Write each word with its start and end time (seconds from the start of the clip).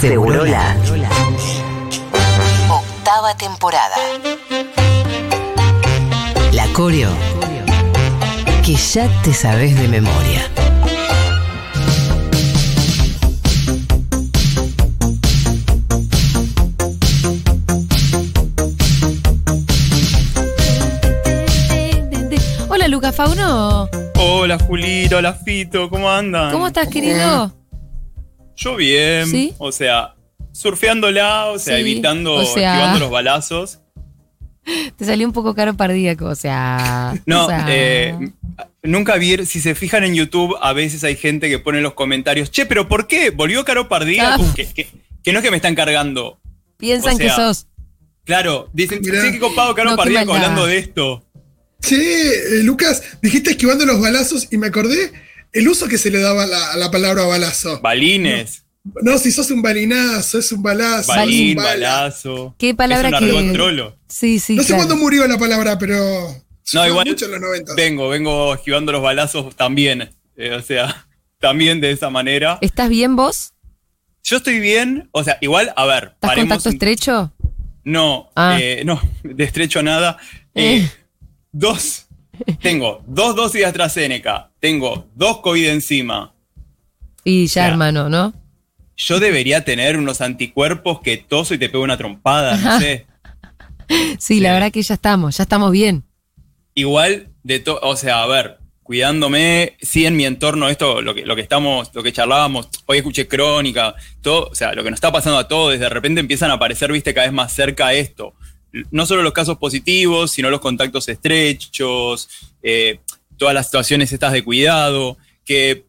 Segurola. 0.00 0.76
Octava 2.70 3.36
temporada. 3.36 3.96
La 6.52 6.66
coreo 6.72 7.10
que 8.64 8.76
ya 8.76 9.08
te 9.22 9.34
sabes 9.34 9.76
de 9.76 9.88
memoria. 9.88 10.42
Hola, 22.68 22.86
Luca 22.86 23.10
Fauno. 23.10 23.88
Hola 24.14 24.58
Julito, 24.60 25.16
hola 25.16 25.32
Fito, 25.32 25.90
¿cómo 25.90 26.08
andan? 26.08 26.52
¿Cómo 26.52 26.68
estás, 26.68 26.86
querido? 26.86 27.57
Yo 28.60 28.74
bien, 28.76 29.26
¿Sí? 29.28 29.54
o 29.58 29.70
sea, 29.70 30.14
surfeándola, 30.52 31.46
o 31.46 31.58
sea, 31.60 31.76
Sí, 31.76 31.80
evitando, 31.82 32.34
o 32.34 32.44
sea- 32.44 32.72
esquivando 32.74 32.98
los 32.98 33.10
balazos. 33.10 33.78
Te 34.96 35.04
salió 35.04 35.26
un 35.26 35.32
poco 35.32 35.54
caro 35.54 35.74
pardíaco, 35.76 36.26
o 36.26 36.34
sea. 36.34 37.14
No, 37.24 37.44
o 37.46 37.48
sea, 37.48 37.66
eh, 37.70 38.14
nunca 38.82 39.16
vi, 39.16 39.46
si 39.46 39.60
se 39.60 39.74
fijan 39.74 40.02
en 40.04 40.14
YouTube, 40.14 40.56
a 40.60 40.72
veces 40.72 41.04
hay 41.04 41.16
gente 41.16 41.48
que 41.48 41.58
pone 41.58 41.78
en 41.78 41.84
los 41.84 41.94
comentarios, 41.94 42.50
che, 42.50 42.66
pero 42.66 42.88
¿por 42.88 43.06
qué? 43.06 43.30
¿Volvió 43.30 43.64
Caro 43.64 43.88
Pardía? 43.88 44.34
Ah. 44.34 44.38
Que, 44.54 44.66
que- 44.66 44.88
que 45.22 45.32
no 45.32 45.38
es 45.38 45.44
que 45.44 45.50
me 45.50 45.56
están 45.56 45.74
cargando. 45.74 46.38
piensan 46.76 47.14
o 47.14 47.16
sea, 47.16 47.26
que 47.28 47.32
sos. 47.32 47.66
Claro, 48.24 48.68
dicen, 48.74 49.00
Mirá. 49.02 49.22
sí, 49.22 49.32
que 49.32 49.38
copado 49.38 49.74
Caro 49.74 49.90
No, 49.90 49.96
Pardíaco 49.96 50.34
hablando 50.34 50.66
de 50.66 50.78
esto. 50.78 51.24
Che, 51.80 51.96
eh, 51.96 52.62
Lucas, 52.64 53.02
dijiste 53.22 53.50
esquivando 53.50 53.86
los 53.86 54.00
balazos 54.00 54.48
y 54.52 54.58
me 54.58 54.66
acordé 54.66 55.12
el 55.52 55.68
uso 55.68 55.88
que 55.88 55.98
se 55.98 56.10
le 56.10 56.20
daba 56.20 56.44
a 56.44 56.46
la, 56.46 56.72
a 56.72 56.76
la 56.76 56.90
palabra 56.90 57.24
balazo. 57.24 57.80
Balines, 57.80 58.64
No, 59.02 59.18
si 59.18 59.30
sos 59.32 59.50
un 59.50 59.60
balinazo, 59.62 60.38
es 60.38 60.50
un 60.52 60.62
balazo. 60.62 61.08
balín, 61.08 61.50
es 61.50 61.56
un 61.58 61.62
bala. 61.64 61.90
balazo. 61.90 62.54
¿Qué 62.58 62.74
palabra 62.74 63.08
es 63.08 63.14
un 63.22 63.52
que-. 63.52 63.92
Sí, 64.08 64.38
sí. 64.38 64.54
No 64.56 64.62
sé 64.62 64.68
claro. 64.68 64.84
cuándo 64.86 64.96
murió 64.96 65.26
la 65.26 65.38
palabra, 65.38 65.78
pero. 65.78 65.96
No, 66.72 66.86
igual 66.86 67.06
Mucho 67.08 67.24
en 67.26 67.30
los 67.32 67.40
90. 67.40 67.74
vengo, 67.74 68.08
vengo 68.08 68.54
esquivando 68.54 68.92
los 68.92 69.02
balazos 69.02 69.54
también. 69.56 70.10
eh, 70.36 70.52
o 70.52 70.62
sea, 70.62 71.06
también 71.40 71.80
de 71.80 71.90
esa 71.92 72.10
manera. 72.10 72.58
¿Estás 72.60 72.88
bien 72.90 73.16
vos? 73.16 73.52
Yo 74.24 74.36
estoy 74.38 74.60
bien, 74.60 75.08
o 75.12 75.24
sea, 75.24 75.38
igual, 75.40 75.72
a 75.76 75.86
ver, 75.86 76.10
¿Estás 76.14 76.34
contacto 76.36 76.68
un- 76.68 76.74
estrecho? 76.74 77.32
No, 77.84 78.30
Ah. 78.36 78.58
eh, 78.60 78.82
no, 78.84 79.00
de 79.22 79.44
estrecho 79.44 79.82
nada. 79.82 80.18
Eh, 80.54 80.82
Eh. 80.82 80.90
Dos, 81.52 82.06
tengo 82.60 83.02
dos 83.06 83.34
dosis 83.34 83.60
de 83.60 83.66
AstraZeneca, 83.66 84.47
tengo 84.60 85.06
dos 85.14 85.38
COVID 85.40 85.68
encima. 85.68 86.32
Y 87.24 87.46
ya, 87.46 87.62
Ya. 87.62 87.68
hermano, 87.68 88.08
¿no? 88.08 88.32
Yo 88.96 89.20
debería 89.20 89.64
tener 89.64 89.96
unos 89.96 90.20
anticuerpos 90.20 91.00
que 91.00 91.16
toso 91.18 91.54
y 91.54 91.58
te 91.58 91.68
pego 91.68 91.84
una 91.84 91.96
trompada, 91.96 92.56
no 92.56 92.78
sé. 92.80 93.06
Sí, 94.18 94.40
la 94.40 94.52
verdad 94.52 94.70
que 94.70 94.82
ya 94.82 94.94
estamos, 94.94 95.38
ya 95.38 95.44
estamos 95.44 95.72
bien. 95.72 96.04
Igual, 96.74 97.28
de 97.42 97.58
to- 97.60 97.78
o 97.82 97.96
sea, 97.96 98.22
a 98.22 98.26
ver, 98.26 98.58
cuidándome, 98.82 99.76
sí 99.80 100.04
en 100.04 100.14
mi 100.14 100.26
entorno, 100.26 100.68
esto, 100.68 101.00
lo 101.00 101.14
que, 101.14 101.24
lo 101.24 101.34
que 101.34 101.40
estamos, 101.42 101.90
lo 101.94 102.02
que 102.02 102.12
charlábamos, 102.12 102.68
hoy 102.84 102.98
escuché 102.98 103.26
crónica, 103.26 103.94
todo, 104.20 104.48
o 104.50 104.54
sea, 104.54 104.74
lo 104.74 104.84
que 104.84 104.90
nos 104.90 104.98
está 104.98 105.10
pasando 105.10 105.38
a 105.38 105.48
todos, 105.48 105.78
de 105.78 105.88
repente 105.88 106.20
empiezan 106.20 106.50
a 106.50 106.54
aparecer, 106.54 106.92
viste, 106.92 107.14
cada 107.14 107.26
vez 107.28 107.32
más 107.34 107.50
cerca 107.52 107.94
esto. 107.94 108.34
No 108.90 109.06
solo 109.06 109.22
los 109.22 109.32
casos 109.32 109.56
positivos, 109.56 110.30
sino 110.32 110.50
los 110.50 110.60
contactos 110.60 111.08
estrechos, 111.08 112.28
eh, 112.62 113.00
todas 113.38 113.54
las 113.54 113.66
situaciones 113.66 114.12
estas 114.12 114.32
de 114.32 114.44
cuidado, 114.44 115.16
que, 115.44 115.86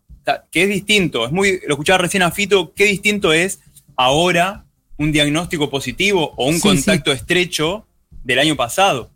que 0.51 0.63
es 0.63 0.69
distinto, 0.69 1.25
es 1.25 1.31
muy, 1.31 1.59
lo 1.67 1.73
escuchaba 1.73 1.97
recién 1.97 2.23
a 2.23 2.31
Fito, 2.31 2.73
qué 2.73 2.85
distinto 2.85 3.33
es 3.33 3.59
ahora 3.97 4.65
un 4.97 5.11
diagnóstico 5.11 5.69
positivo 5.69 6.33
o 6.37 6.47
un 6.47 6.55
Sí, 6.55 6.61
contacto 6.61 7.11
estrecho 7.11 7.85
del 8.23 8.39
año 8.39 8.55
pasado. 8.55 9.09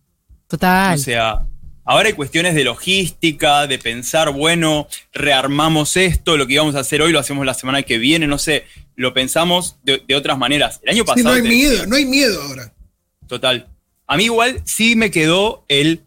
Total. 0.48 0.96
O 0.96 0.98
sea, 0.98 1.46
ahora 1.86 2.08
hay 2.08 2.14
cuestiones 2.14 2.56
de 2.56 2.64
logística, 2.64 3.68
de 3.68 3.80
pensar, 3.80 4.32
bueno, 4.32 4.88
rearmamos 5.14 5.98
esto, 5.98 6.38
lo 6.38 6.48
que 6.48 6.54
íbamos 6.54 6.76
a 6.76 6.80
hacer 6.80 7.02
hoy 7.02 7.12
lo 7.12 7.20
hacemos 7.20 7.46
la 7.46 7.54
semana 7.54 7.84
que 7.84 7.98
viene, 7.98 8.28
no 8.28 8.38
sé, 8.38 8.66
lo 8.96 9.14
pensamos 9.14 9.78
de, 9.84 10.02
de 10.08 10.16
otras 10.16 10.38
maneras. 10.38 10.80
El 10.84 10.90
año 10.92 11.04
Sí, 11.04 11.08
pasado. 11.08 11.30
no 11.30 11.34
hay 11.36 11.42
miedo, 11.42 11.86
no 11.88 11.96
hay 11.96 12.06
miedo 12.06 12.42
ahora. 12.44 12.74
Total. 13.28 13.68
A 14.08 14.18
mí 14.18 14.26
igual 14.26 14.62
sí 14.66 14.96
me 14.96 15.12
quedó 15.12 15.64
el, 15.68 16.02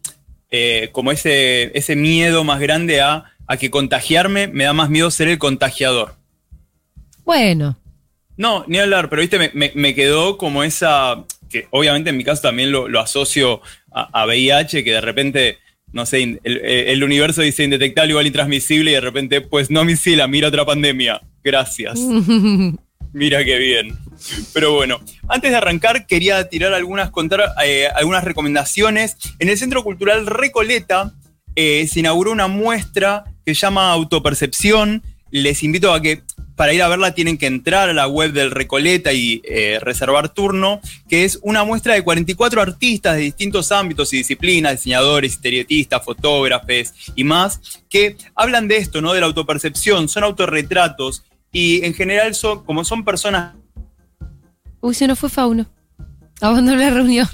eh, 0.51 0.89
como 0.91 1.11
ese, 1.11 1.71
ese 1.77 1.95
miedo 1.95 2.43
más 2.43 2.59
grande 2.59 3.01
a, 3.01 3.25
a 3.47 3.57
que 3.57 3.69
contagiarme, 3.69 4.47
me 4.47 4.63
da 4.65 4.73
más 4.73 4.89
miedo 4.89 5.09
ser 5.11 5.27
el 5.27 5.37
contagiador. 5.37 6.15
Bueno, 7.25 7.77
No, 8.37 8.63
ni 8.67 8.77
hablar, 8.77 9.09
pero 9.09 9.21
viste, 9.21 9.39
me, 9.39 9.51
me- 9.53 9.71
me 9.75 9.95
quedó 9.95 10.37
como 10.37 10.63
esa, 10.63 11.25
que 11.49 11.67
obviamente 11.71 12.11
en 12.11 12.17
mi 12.17 12.23
caso 12.23 12.43
también 12.43 12.71
lo, 12.71 12.87
lo 12.87 12.99
asocio 12.99 13.61
a, 13.91 14.21
a 14.21 14.25
VIH, 14.27 14.83
que 14.83 14.91
de 14.91 15.01
repente, 15.01 15.57
no 15.91 16.05
sé, 16.05 16.21
el, 16.23 16.39
el 16.43 17.03
universo 17.03 17.41
dice 17.41 17.63
indetectable 17.63 18.11
igual 18.11 18.27
intransmisible 18.27 18.91
y 18.91 18.93
de 18.93 19.01
repente, 19.01 19.41
pues 19.41 19.71
no 19.71 19.83
misila, 19.83 20.27
mira 20.27 20.47
otra 20.49 20.65
pandemia. 20.65 21.21
Gracias. 21.43 21.99
Mira 23.17 23.43
qué 23.43 23.57
bien. 23.57 23.97
Pero 24.53 24.73
bueno, 24.73 24.99
antes 25.27 25.49
de 25.49 25.57
arrancar 25.57 26.05
quería 26.05 26.47
tirar 26.49 26.75
algunas, 26.75 27.09
contar 27.09 27.51
eh, 27.65 27.87
algunas 27.95 28.23
recomendaciones. 28.23 29.17
En 29.39 29.49
el 29.49 29.57
Centro 29.57 29.83
Cultural 29.83 30.27
Recoleta 30.27 31.15
eh, 31.55 31.87
se 31.91 32.01
inauguró 32.01 32.31
una 32.31 32.47
muestra 32.47 33.23
que 33.43 33.55
se 33.55 33.61
llama 33.61 33.91
Autopercepción. 33.91 35.01
Les 35.31 35.63
invito 35.63 35.93
a 35.93 35.99
que 35.99 36.21
para 36.55 36.73
ir 36.73 36.83
a 36.83 36.89
verla 36.89 37.15
tienen 37.15 37.39
que 37.39 37.47
entrar 37.47 37.89
a 37.89 37.93
la 37.93 38.07
web 38.07 38.33
del 38.33 38.51
Recoleta 38.51 39.11
y 39.13 39.41
eh, 39.45 39.79
reservar 39.81 40.29
turno, 40.29 40.79
que 41.09 41.25
es 41.25 41.39
una 41.41 41.63
muestra 41.63 41.95
de 41.95 42.03
44 42.03 42.61
artistas 42.61 43.15
de 43.15 43.23
distintos 43.23 43.71
ámbitos 43.71 44.13
y 44.13 44.17
disciplinas, 44.17 44.73
diseñadores, 44.73 45.33
historietistas, 45.33 46.05
fotógrafos 46.05 46.93
y 47.15 47.23
más, 47.23 47.81
que 47.89 48.15
hablan 48.35 48.67
de 48.67 48.77
esto, 48.77 49.01
¿no? 49.01 49.13
De 49.13 49.21
la 49.21 49.25
autopercepción, 49.25 50.07
son 50.07 50.23
autorretratos 50.23 51.23
y 51.51 51.85
en 51.85 51.93
general 51.93 52.35
son, 52.35 52.63
como 52.65 52.83
son 52.83 53.03
personas 53.03 53.53
uy, 54.81 54.93
se 54.93 55.07
nos 55.07 55.19
fue 55.19 55.29
Fauno. 55.29 55.65
Abandonó 56.41 56.77
la 56.77 56.89
reunión. 56.89 57.27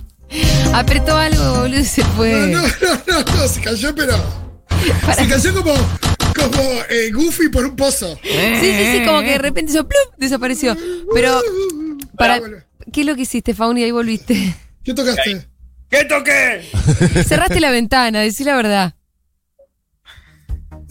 Apretó 0.74 1.16
algo, 1.16 1.59
boludo, 1.59 1.79
y 1.79 1.84
se 1.85 2.03
fue. 2.03 2.47
No, 2.47 2.62
no, 2.62 2.68
no, 2.81 3.24
no, 3.24 3.35
no, 3.35 3.47
se 3.47 3.62
cayó, 3.62 3.94
pero. 3.94 4.16
Se 5.16 5.28
cayó 5.28 5.53
como, 5.53 5.74
como 6.35 6.62
eh, 6.90 7.12
Goofy 7.13 7.50
por 7.50 7.66
un 7.66 7.75
pozo. 7.75 8.18
Sí, 8.24 8.29
sí, 8.59 8.97
sí, 9.00 9.06
como 9.06 9.22
que 9.22 9.31
de 9.31 9.38
repente 9.38 9.72
hizo 9.72 9.88
plum, 9.88 10.01
desapareció. 10.18 10.75
Pero, 11.13 11.40
para, 12.18 12.35
Ah, 12.35 12.40
bueno. 12.40 12.57
¿qué 12.91 13.01
es 13.01 13.07
lo 13.07 13.16
que 13.16 13.22
hiciste, 13.24 13.53
Fauni? 13.53 13.84
Ahí 13.84 13.91
volviste. 13.91 14.56
¿Qué 14.84 14.94
tocaste? 14.94 15.47
¿Qué 15.90 16.06
toqué? 16.06 16.63
Cerraste 17.28 17.59
la 17.59 17.69
ventana, 17.69 18.22
decí 18.22 18.44
la 18.44 18.56
verdad. 18.56 18.95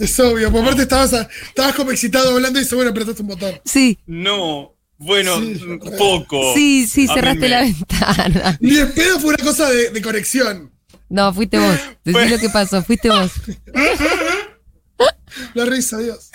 Es 0.03 0.19
obvio, 0.21 0.51
por 0.51 0.63
aparte 0.63 0.83
estabas, 0.83 1.13
a- 1.15 1.29
estabas 1.49 1.75
como 1.75 1.91
excitado 1.93 2.35
hablando 2.35 2.59
y 2.59 2.63
dice, 2.63 2.75
bueno, 2.75 2.91
apretaste 2.91 3.23
un 3.23 3.29
botón. 3.29 3.61
Sí, 3.65 3.99
No, 4.07 4.75
bueno, 4.99 5.39
Sí. 5.41 5.61
un 5.65 5.79
poco. 5.99 6.55
sí, 6.55 6.87
sí, 6.87 7.07
A 7.11 7.15
cerraste 7.15 7.41
me- 7.41 7.49
la 7.49 7.61
ventana. 7.63 8.59
Ni 8.61 8.79
en 8.79 8.93
pedo 8.93 9.21
fue 9.21 9.35
una 9.35 9.45
cosa 9.45 9.71
de, 9.71 9.91
de 9.91 10.03
conexión. 10.03 10.71
No, 11.09 11.33
fuiste 11.35 11.59
vos. 11.59 11.77
Decí 12.05 12.13
Fue- 12.19 12.29
lo 12.31 12.39
que 12.39 12.49
pasó, 12.49 12.83
fuiste 12.83 13.09
vos. 13.11 13.31
La 15.55 15.65
risa, 15.65 15.99
Dios. 15.99 16.31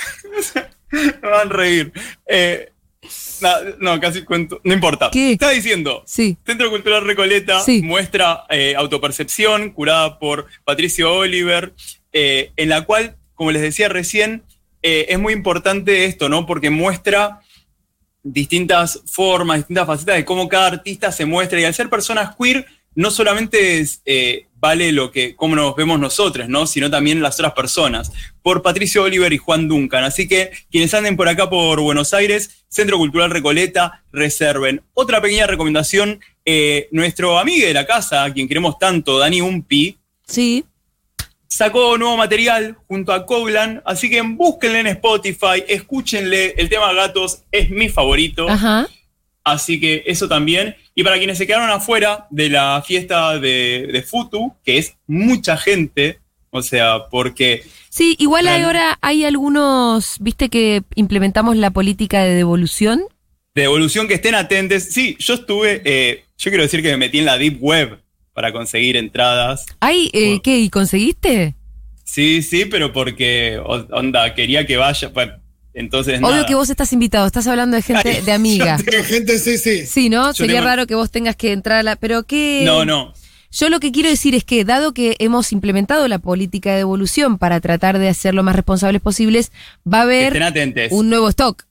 Me 0.92 1.12
van 1.30 1.48
a 1.48 1.54
reír. 1.54 1.92
Eh, 2.28 2.72
no, 3.42 3.50
no, 3.80 4.00
casi 4.00 4.24
cuento. 4.24 4.60
No 4.64 4.74
importa. 4.74 5.10
¿Qué? 5.12 5.34
Estaba 5.34 5.52
diciendo. 5.52 6.04
Sí. 6.08 6.38
Centro 6.46 6.70
Cultural 6.70 7.06
Recoleta 7.06 7.60
Sí. 7.64 7.82
muestra 7.82 8.44
eh, 8.50 8.76
autopercepción 8.76 9.72
curada 9.72 10.18
por 10.20 10.48
Patricio 10.66 11.14
Oliver, 11.14 11.74
eh, 12.12 12.52
en 12.56 12.70
la 12.70 12.86
cual, 12.86 13.18
como 13.38 13.52
les 13.52 13.62
decía 13.62 13.88
recién, 13.88 14.44
eh, 14.82 15.06
es 15.10 15.20
muy 15.20 15.32
importante 15.32 16.06
esto, 16.06 16.28
¿no? 16.28 16.46
Porque 16.46 16.72
muestra 16.72 17.40
distintas 18.24 19.02
formas, 19.06 19.60
distintas 19.60 19.86
facetas 19.86 20.16
de 20.18 20.26
cómo 20.26 20.50
cada 20.50 20.68
artista 20.68 21.12
se 21.12 21.26
muestra. 21.26 21.62
Y 21.62 21.64
al 21.64 21.74
ser 21.76 21.88
personas 21.88 22.36
queer, 22.36 22.66
no 22.96 23.12
solamente 23.12 23.86
eh, 24.06 24.48
vale 24.56 24.92
lo 24.92 25.12
que, 25.12 25.36
cómo 25.36 25.56
nos 25.56 25.76
vemos 25.76 26.00
nosotros, 26.00 26.50
¿no? 26.50 26.66
Sino 26.66 26.90
también 26.90 27.22
las 27.22 27.36
otras 27.36 27.54
personas. 27.54 28.12
Por 28.42 28.64
Patricio 28.64 29.04
Oliver 29.04 29.32
y 29.32 29.38
Juan 29.38 29.68
Duncan. 29.68 30.04
Así 30.04 30.28
que 30.28 30.50
quienes 30.72 30.96
anden 30.96 31.16
por 31.16 31.30
acá 31.30 31.48
por 31.48 31.80
Buenos 31.80 32.16
Aires, 32.16 32.66
Centro 32.70 32.98
Cultural 32.98 33.30
Recoleta, 33.30 34.04
reserven. 34.12 34.82
Otra 34.96 35.22
pequeña 35.22 35.46
recomendación, 35.46 36.22
eh, 36.44 36.88
nuestro 36.92 37.38
amigo 37.38 37.68
de 37.68 37.74
la 37.76 37.86
casa, 37.86 38.24
a 38.24 38.34
quien 38.34 38.48
queremos 38.48 38.80
tanto, 38.80 39.20
Dani 39.20 39.42
Umpi, 39.42 40.00
Sí. 40.28 40.66
Sacó 41.48 41.98
nuevo 41.98 42.18
material 42.18 42.78
junto 42.88 43.14
a 43.14 43.26
Coglan, 43.26 43.82
así 43.86 44.10
que 44.10 44.22
búsquenle 44.22 44.80
en 44.82 44.88
Spotify, 44.88 45.64
escúchenle, 45.68 46.56
el 46.58 46.70
tema 46.70 46.94
gatos 46.94 47.44
es 47.52 47.70
mi 47.70 47.90
favorito. 47.90 48.48
Ajá. 48.50 48.88
Así 49.44 49.80
que 49.80 50.04
eso 50.06 50.28
también. 50.28 50.76
Y 50.94 51.04
para 51.04 51.18
quienes 51.18 51.38
se 51.38 51.48
quedaron 51.48 51.70
afuera 51.70 52.28
de 52.30 52.50
la 52.50 52.84
fiesta 52.86 53.40
de, 53.40 53.88
de 53.92 54.02
Futu, 54.02 54.54
que 54.64 54.78
es 54.78 54.96
mucha 55.08 55.56
gente, 55.58 56.20
o 56.50 56.62
sea, 56.62 57.06
porque 57.10 57.64
Sí, 57.90 58.16
igual 58.20 58.44
Claro. 58.44 58.66
ahora 58.68 58.98
hay 59.02 59.24
algunos, 59.26 60.18
viste 60.20 60.50
que 60.50 60.84
implementamos 60.96 61.56
la 61.56 61.72
política 61.72 62.24
de 62.24 62.36
devolución. 62.36 63.02
de 63.56 63.64
evolución 63.64 64.08
que 64.08 64.14
estén 64.16 64.36
atentos. 64.36 64.84
Sí, 64.84 65.16
yo 65.20 65.34
estuve, 65.36 65.82
eh, 65.86 66.26
yo 66.38 66.52
quiero 66.52 66.62
decir 66.64 66.84
que 66.84 66.90
me 66.92 66.98
metí 66.98 67.18
en 67.20 67.26
la 67.26 67.38
Deep 67.40 67.58
Web 67.60 68.00
para 68.38 68.54
conseguir 68.54 68.96
entradas. 68.98 69.66
Ay, 69.80 70.12
eh, 70.14 70.26
Bueno. 70.28 70.42
¿qué? 70.44 70.60
¿Y 70.60 70.70
conseguiste? 70.70 71.56
Sí, 72.04 72.44
sí, 72.44 72.66
pero 72.66 72.94
porque, 72.94 73.60
onda, 73.90 74.36
quería 74.36 74.64
que 74.68 74.78
vaya. 74.78 75.12
Entonces, 75.74 76.20
Obvio 76.20 76.30
nada. 76.30 76.46
que 76.46 76.54
vos 76.54 76.70
estás 76.70 76.94
invitado, 76.94 77.26
estás 77.26 77.48
hablando 77.48 77.76
de 77.78 77.82
gente, 77.82 78.18
Ay, 78.18 78.22
de 78.22 78.32
amiga. 78.32 78.78
Gente, 78.78 79.40
sí, 79.40 79.58
sí. 79.58 79.88
Sí, 79.88 80.10
¿no? 80.10 80.28
Yo 80.28 80.34
Sería 80.36 80.58
tengo- 80.58 80.68
raro 80.68 80.86
que 80.86 80.94
vos 80.94 81.10
tengas 81.10 81.36
que 81.36 81.52
entrar 81.52 81.80
a 81.80 81.84
la... 81.84 81.96
Pero 81.96 82.26
qué... 82.26 82.62
No, 82.64 82.86
no. 82.86 83.12
Yo 83.50 83.70
lo 83.70 83.80
que 83.80 83.92
quiero 83.92 84.08
decir 84.10 84.36
es 84.36 84.44
que, 84.44 84.64
dado 84.66 84.94
que 84.94 85.16
hemos 85.18 85.52
implementado 85.52 86.08
la 86.08 86.20
política 86.20 86.70
de 86.74 86.78
devolución 86.78 87.40
para 87.40 87.60
tratar 87.60 87.98
de 87.98 88.08
hacer 88.08 88.36
lo 88.36 88.44
más 88.44 88.56
responsables 88.56 89.02
posibles, 89.02 89.52
va 89.92 90.02
a 90.02 90.04
haber 90.04 90.40
un 90.92 91.10
nuevo 91.10 91.28
stock. 91.30 91.64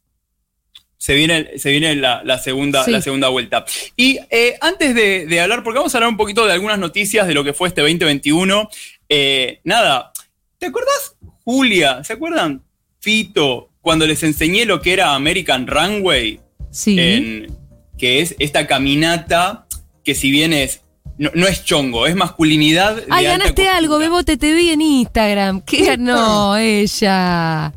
Se 1.07 1.15
viene, 1.15 1.57
se 1.59 1.71
viene 1.71 1.95
la, 1.95 2.23
la 2.25 2.37
segunda, 2.39 2.83
Sí. 2.85 2.91
la 2.91 3.01
segunda 3.01 3.29
vuelta. 3.29 3.65
Y 3.95 4.19
eh, 4.29 4.57
antes 4.61 4.93
de, 4.93 5.27
de 5.27 5.41
hablar, 5.41 5.63
porque 5.63 5.79
vamos 5.79 5.95
a 5.95 5.99
hablar 5.99 6.11
un 6.11 6.17
poquito 6.17 6.45
de 6.47 6.53
algunas 6.53 6.81
noticias 6.81 7.29
de 7.29 7.35
lo 7.35 7.45
que 7.45 7.53
fue 7.53 7.69
este 7.69 7.81
2021. 7.83 8.69
eh, 9.09 9.61
nada, 9.63 10.11
¿te 10.59 10.67
acuerdas, 10.67 11.15
Julia? 11.45 12.03
¿Se 12.03 12.15
acuerdan, 12.15 12.65
Fito, 12.99 13.71
cuando 13.81 14.05
les 14.05 14.25
enseñé 14.25 14.65
lo 14.67 14.83
que 14.83 14.95
era 14.95 15.15
American 15.15 15.69
Runway? 15.69 16.41
Sí. 16.73 16.97
en- 16.99 17.57
que 17.97 18.21
es 18.21 18.35
esta 18.41 18.67
caminata 18.67 19.67
que 20.05 20.15
si 20.17 20.31
bien 20.33 20.53
es 20.53 20.83
no, 21.19 21.31
no 21.35 21.47
es 21.47 21.65
chongo, 21.65 22.07
es 22.09 22.15
masculinidad. 22.17 23.01
Ay, 23.09 23.25
ganaste 23.27 23.69
algo, 23.69 23.99
Bebote, 23.99 24.37
te 24.37 24.53
vi 24.53 24.71
en 24.71 24.81
Instagram. 24.83 25.63
¿Qué 25.63 25.85
ganó 25.97 26.57
ella? 26.59 27.73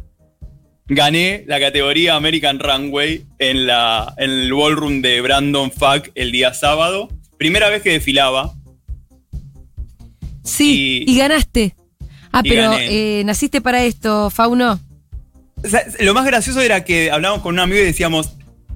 Gané 0.89 1.43
la 1.47 1.59
categoría 1.59 2.15
American 2.15 2.59
Runway 2.59 3.25
en, 3.37 3.67
la, 3.67 4.13
en 4.17 4.29
el 4.31 4.51
ballroom 4.53 5.01
de 5.01 5.21
Brandon 5.21 5.71
Fuck 5.71 6.09
el 6.15 6.31
día 6.31 6.53
sábado. 6.53 7.09
Primera 7.37 7.69
vez 7.69 7.81
que 7.83 7.91
desfilaba. 7.91 8.53
Sí, 10.43 11.03
Y- 11.05 11.11
y, 11.13 11.17
ganaste. 11.17 11.75
Ah, 12.31 12.41
y 12.43 12.49
pero 12.49 12.73
eh, 12.79 13.23
naciste 13.25 13.61
para 13.61 13.83
esto, 13.83 14.29
Fauno. 14.29 14.79
O 15.63 15.67
sea, 15.67 15.83
lo 15.99 16.13
más 16.13 16.25
gracioso 16.25 16.61
era 16.61 16.83
que 16.83 17.11
hablábamos 17.11 17.43
con 17.43 17.53
un 17.53 17.59
amigo 17.59 17.79
y 17.81 17.85
decíamos, 17.85 18.31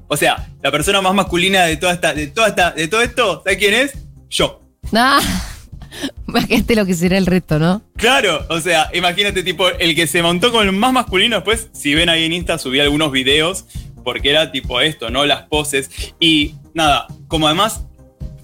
o 0.07 0.18
sea, 0.18 0.50
la 0.62 0.71
persona 0.71 1.01
más 1.01 1.13
masculina 1.13 1.63
de 1.66 1.77
toda 1.77 1.94
esta, 1.94 2.13
de 2.13 2.27
toda 2.27 2.50
esta, 2.50 2.71
de 2.71 2.88
todo 2.88 3.01
esto, 3.01 3.42
¿sabes 3.44 3.57
quién 3.57 3.74
es? 3.74 3.94
Yo. 4.30 4.62
Ah, 4.94 5.21
imagínate 6.33 6.75
lo 6.75 6.85
que 6.85 6.94
será 6.94 7.18
el 7.18 7.25
resto, 7.25 7.59
¿no? 7.59 7.81
Claro, 7.95 8.45
o 8.50 8.59
sea, 8.59 8.89
imagínate, 8.94 9.44
tipo, 9.44 9.69
el 9.69 9.95
que 9.95 10.07
se 10.07 10.21
montó 10.21 10.51
con 10.51 10.68
el 10.68 10.74
más 10.74 10.91
masculino 10.94 11.38
después, 11.38 11.69
si 11.74 11.94
ven 11.94 12.09
ahí 12.09 12.25
en 12.25 12.33
Insta, 12.33 12.57
subí 12.57 12.80
algunos 12.80 13.12
videos, 13.12 13.65
porque 14.03 14.30
era 14.31 14.51
tipo 14.51 14.81
esto, 14.81 15.09
¿no? 15.09 15.25
Las 15.25 15.44
poses. 15.44 15.89
Y 16.19 16.56
nada, 16.74 17.07
como 17.27 17.47
además, 17.47 17.85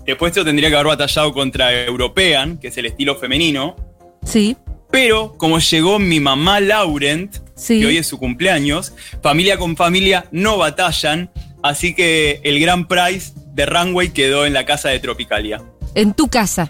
después 0.06 0.34
yo 0.36 0.46
tendría 0.46 0.70
que 0.70 0.76
haber 0.76 0.88
batallado 0.88 1.34
contra 1.34 1.86
European, 1.86 2.58
que 2.58 2.70
es 2.70 2.78
el 2.78 2.86
estilo 2.86 3.16
femenino, 3.16 3.76
Sí, 4.24 4.58
pero 4.92 5.36
como 5.38 5.60
llegó 5.60 6.00
mi 6.00 6.20
mamá 6.20 6.60
Laurent, 6.60 7.38
sí. 7.56 7.80
que 7.80 7.86
hoy 7.88 7.98
es 7.98 8.08
su 8.08 8.18
cumpleaños, 8.18 8.94
familia 9.22 9.58
con 9.58 9.76
familia 9.76 10.26
no 10.32 10.58
batallan, 10.58 11.32
así 11.64 11.94
que 11.94 12.42
el 12.44 12.60
gran 12.60 12.88
prize 12.88 13.34
de 13.54 13.66
Runway 13.66 14.10
quedó 14.10 14.46
en 14.46 14.54
la 14.54 14.66
casa 14.66 14.90
de 14.90 15.00
Tropicalia. 15.00 15.62
En 15.96 16.14
tu 16.14 16.28
casa. 16.28 16.70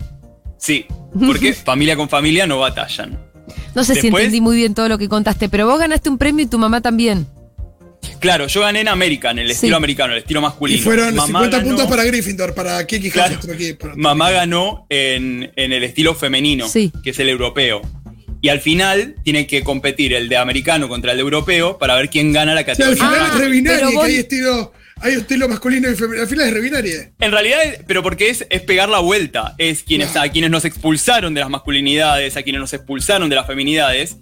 Sí, 0.57 0.85
porque 1.13 1.53
familia 1.65 1.95
con 1.95 2.09
familia 2.09 2.45
no 2.47 2.59
batallan. 2.59 3.19
No 3.75 3.83
sé 3.83 3.95
si 3.95 4.07
entendí 4.07 4.41
muy 4.41 4.55
bien 4.57 4.73
todo 4.73 4.89
lo 4.89 4.97
que 4.97 5.07
contaste, 5.09 5.49
pero 5.49 5.65
vos 5.67 5.79
ganaste 5.79 6.09
un 6.09 6.17
premio 6.17 6.45
y 6.45 6.47
tu 6.47 6.57
mamá 6.57 6.81
también. 6.81 7.27
Claro, 8.19 8.47
yo 8.47 8.61
gané 8.61 8.81
en 8.81 8.87
American, 8.87 9.39
el 9.39 9.47
Sí. 9.47 9.53
estilo 9.53 9.77
americano, 9.77 10.13
el 10.13 10.19
estilo 10.19 10.39
Y 10.39 10.43
masculino. 10.43 10.83
fueron 10.83 11.15
Mamá 11.15 11.27
50 11.27 11.57
ganó- 11.57 11.67
puntos 11.69 11.87
para 11.87 12.03
Gryffindor, 12.05 12.53
para 12.53 12.85
Kiki 12.85 13.11
Claro. 13.11 13.35
Hufflepuff 13.35 13.55
aquí, 13.55 13.73
para- 13.73 13.95
Mamá 13.95 14.31
ganó 14.31 14.85
en, 14.89 15.51
en 15.55 15.73
el 15.73 15.83
estilo 15.83 16.15
femenino, 16.15 16.67
Sí. 16.67 16.91
que 17.03 17.09
es 17.11 17.19
el 17.19 17.29
europeo. 17.29 17.81
Y 18.41 18.49
al 18.49 18.61
final 18.61 19.15
tiene 19.23 19.47
que 19.47 19.63
competir 19.63 20.13
el 20.13 20.29
de 20.29 20.37
americano 20.37 20.87
contra 20.87 21.11
el 21.11 21.17
de 21.17 21.21
europeo 21.21 21.77
para 21.77 21.95
ver 21.95 22.09
quién 22.09 22.31
gana 22.31 22.53
la 22.55 22.61
Sí, 22.63 22.69
al 22.71 22.77
categoría. 22.77 23.03
final 23.03 23.19
Ah, 23.19 23.25
es 23.25 23.61
pero 23.63 23.89
que 23.89 23.95
vos- 23.95 24.05
hay 24.05 24.15
estilo, 24.15 24.73
hay 25.01 25.13
estilo 25.13 25.47
masculino 25.47 25.89
y 25.89 25.95
femenino. 25.95 26.21
Al 26.23 26.27
final 26.27 26.85
es. 26.85 27.09
En 27.19 27.31
realidad, 27.31 27.57
pero 27.87 28.03
porque 28.03 28.29
es, 28.29 28.45
es 28.49 28.61
pegar 28.61 28.89
la 28.89 28.99
vuelta. 28.99 29.55
Es 29.57 29.83
quienes, 29.83 30.15
a 30.15 30.27
quienes 30.29 30.49
nos 30.51 30.65
expulsaron 30.65 31.33
de 31.33 31.41
las 31.41 31.49
masculinidades, 31.49 32.35
a 32.37 32.43
quienes 32.43 32.59
nos 32.61 32.73
expulsaron 32.73 33.29
de 33.29 33.35
las 33.35 33.47
feminidades, 33.47 34.17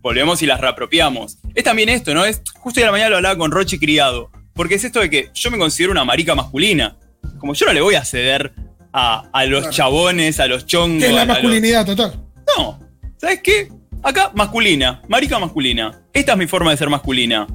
volvemos 0.00 0.42
y 0.42 0.46
las 0.46 0.60
reapropiamos. 0.60 1.38
Es 1.54 1.64
también 1.64 1.88
esto, 1.88 2.14
¿no? 2.14 2.24
Es 2.24 2.42
justo 2.58 2.80
a 2.80 2.84
la 2.86 2.92
mañana 2.92 3.10
lo 3.10 3.16
hablaba 3.16 3.36
con 3.38 3.50
Rochi 3.50 3.78
Criado. 3.78 4.30
Porque 4.54 4.74
es 4.74 4.84
esto 4.84 5.00
de 5.00 5.08
que 5.08 5.30
yo 5.34 5.50
me 5.50 5.58
considero 5.58 5.92
una 5.92 6.04
marica 6.04 6.34
masculina. 6.34 6.96
Como 7.38 7.54
yo 7.54 7.66
no 7.66 7.72
le 7.72 7.80
voy 7.80 7.94
a 7.94 8.04
ceder 8.04 8.52
a, 8.92 9.28
a 9.32 9.46
los 9.46 9.60
Claro. 9.60 9.74
chabones, 9.76 10.40
a 10.40 10.46
los 10.46 10.66
chongos. 10.66 11.04
Es 11.04 11.12
la 11.12 11.24
los- 11.24 11.28
masculinidad 11.36 11.86
total. 11.86 12.22
No. 12.56 12.78
¿Sabes 13.16 13.40
qué? 13.42 13.68
Acá, 14.02 14.30
masculina. 14.34 15.00
Marica 15.08 15.38
masculina. 15.38 16.02
Esta 16.12 16.32
es 16.32 16.38
mi 16.38 16.46
forma 16.46 16.70
de 16.72 16.76
ser 16.76 16.90
masculina. 16.90 17.46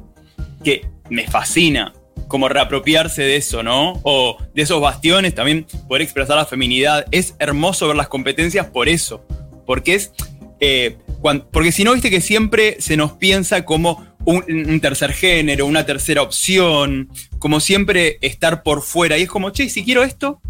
Que 0.63 0.87
me 1.09 1.27
fascina. 1.27 1.93
Como 2.27 2.49
reapropiarse 2.49 3.21
de 3.21 3.37
eso, 3.37 3.63
¿no? 3.63 3.99
O 4.03 4.37
de 4.53 4.61
esos 4.61 4.81
bastiones, 4.81 5.33
también 5.35 5.65
poder 5.87 6.01
expresar 6.01 6.35
la 6.35 6.45
feminidad. 6.45 7.05
Es 7.11 7.35
hermoso 7.39 7.87
ver 7.87 7.95
las 7.95 8.07
competencias 8.09 8.65
por 8.67 8.89
eso. 8.89 9.25
Porque 9.65 9.95
es. 9.95 10.11
eh, 10.59 10.97
porque 11.51 11.71
si 11.71 11.83
no, 11.83 11.93
viste 11.93 12.09
que 12.09 12.21
siempre 12.21 12.77
se 12.79 12.95
nos 12.97 13.13
piensa 13.13 13.65
como 13.65 14.05
un, 14.25 14.43
un 14.47 14.79
tercer 14.81 15.13
género, 15.13 15.65
una 15.65 15.85
tercera 15.85 16.21
opción. 16.21 17.09
Como 17.39 17.59
siempre 17.59 18.17
estar 18.21 18.61
por 18.63 18.81
fuera. 18.81 19.17
Y 19.17 19.23
es 19.23 19.29
como, 19.29 19.49
che, 19.51 19.63
¿y 19.65 19.69
si 19.69 19.83
quiero 19.83 20.03
esto, 20.03 20.41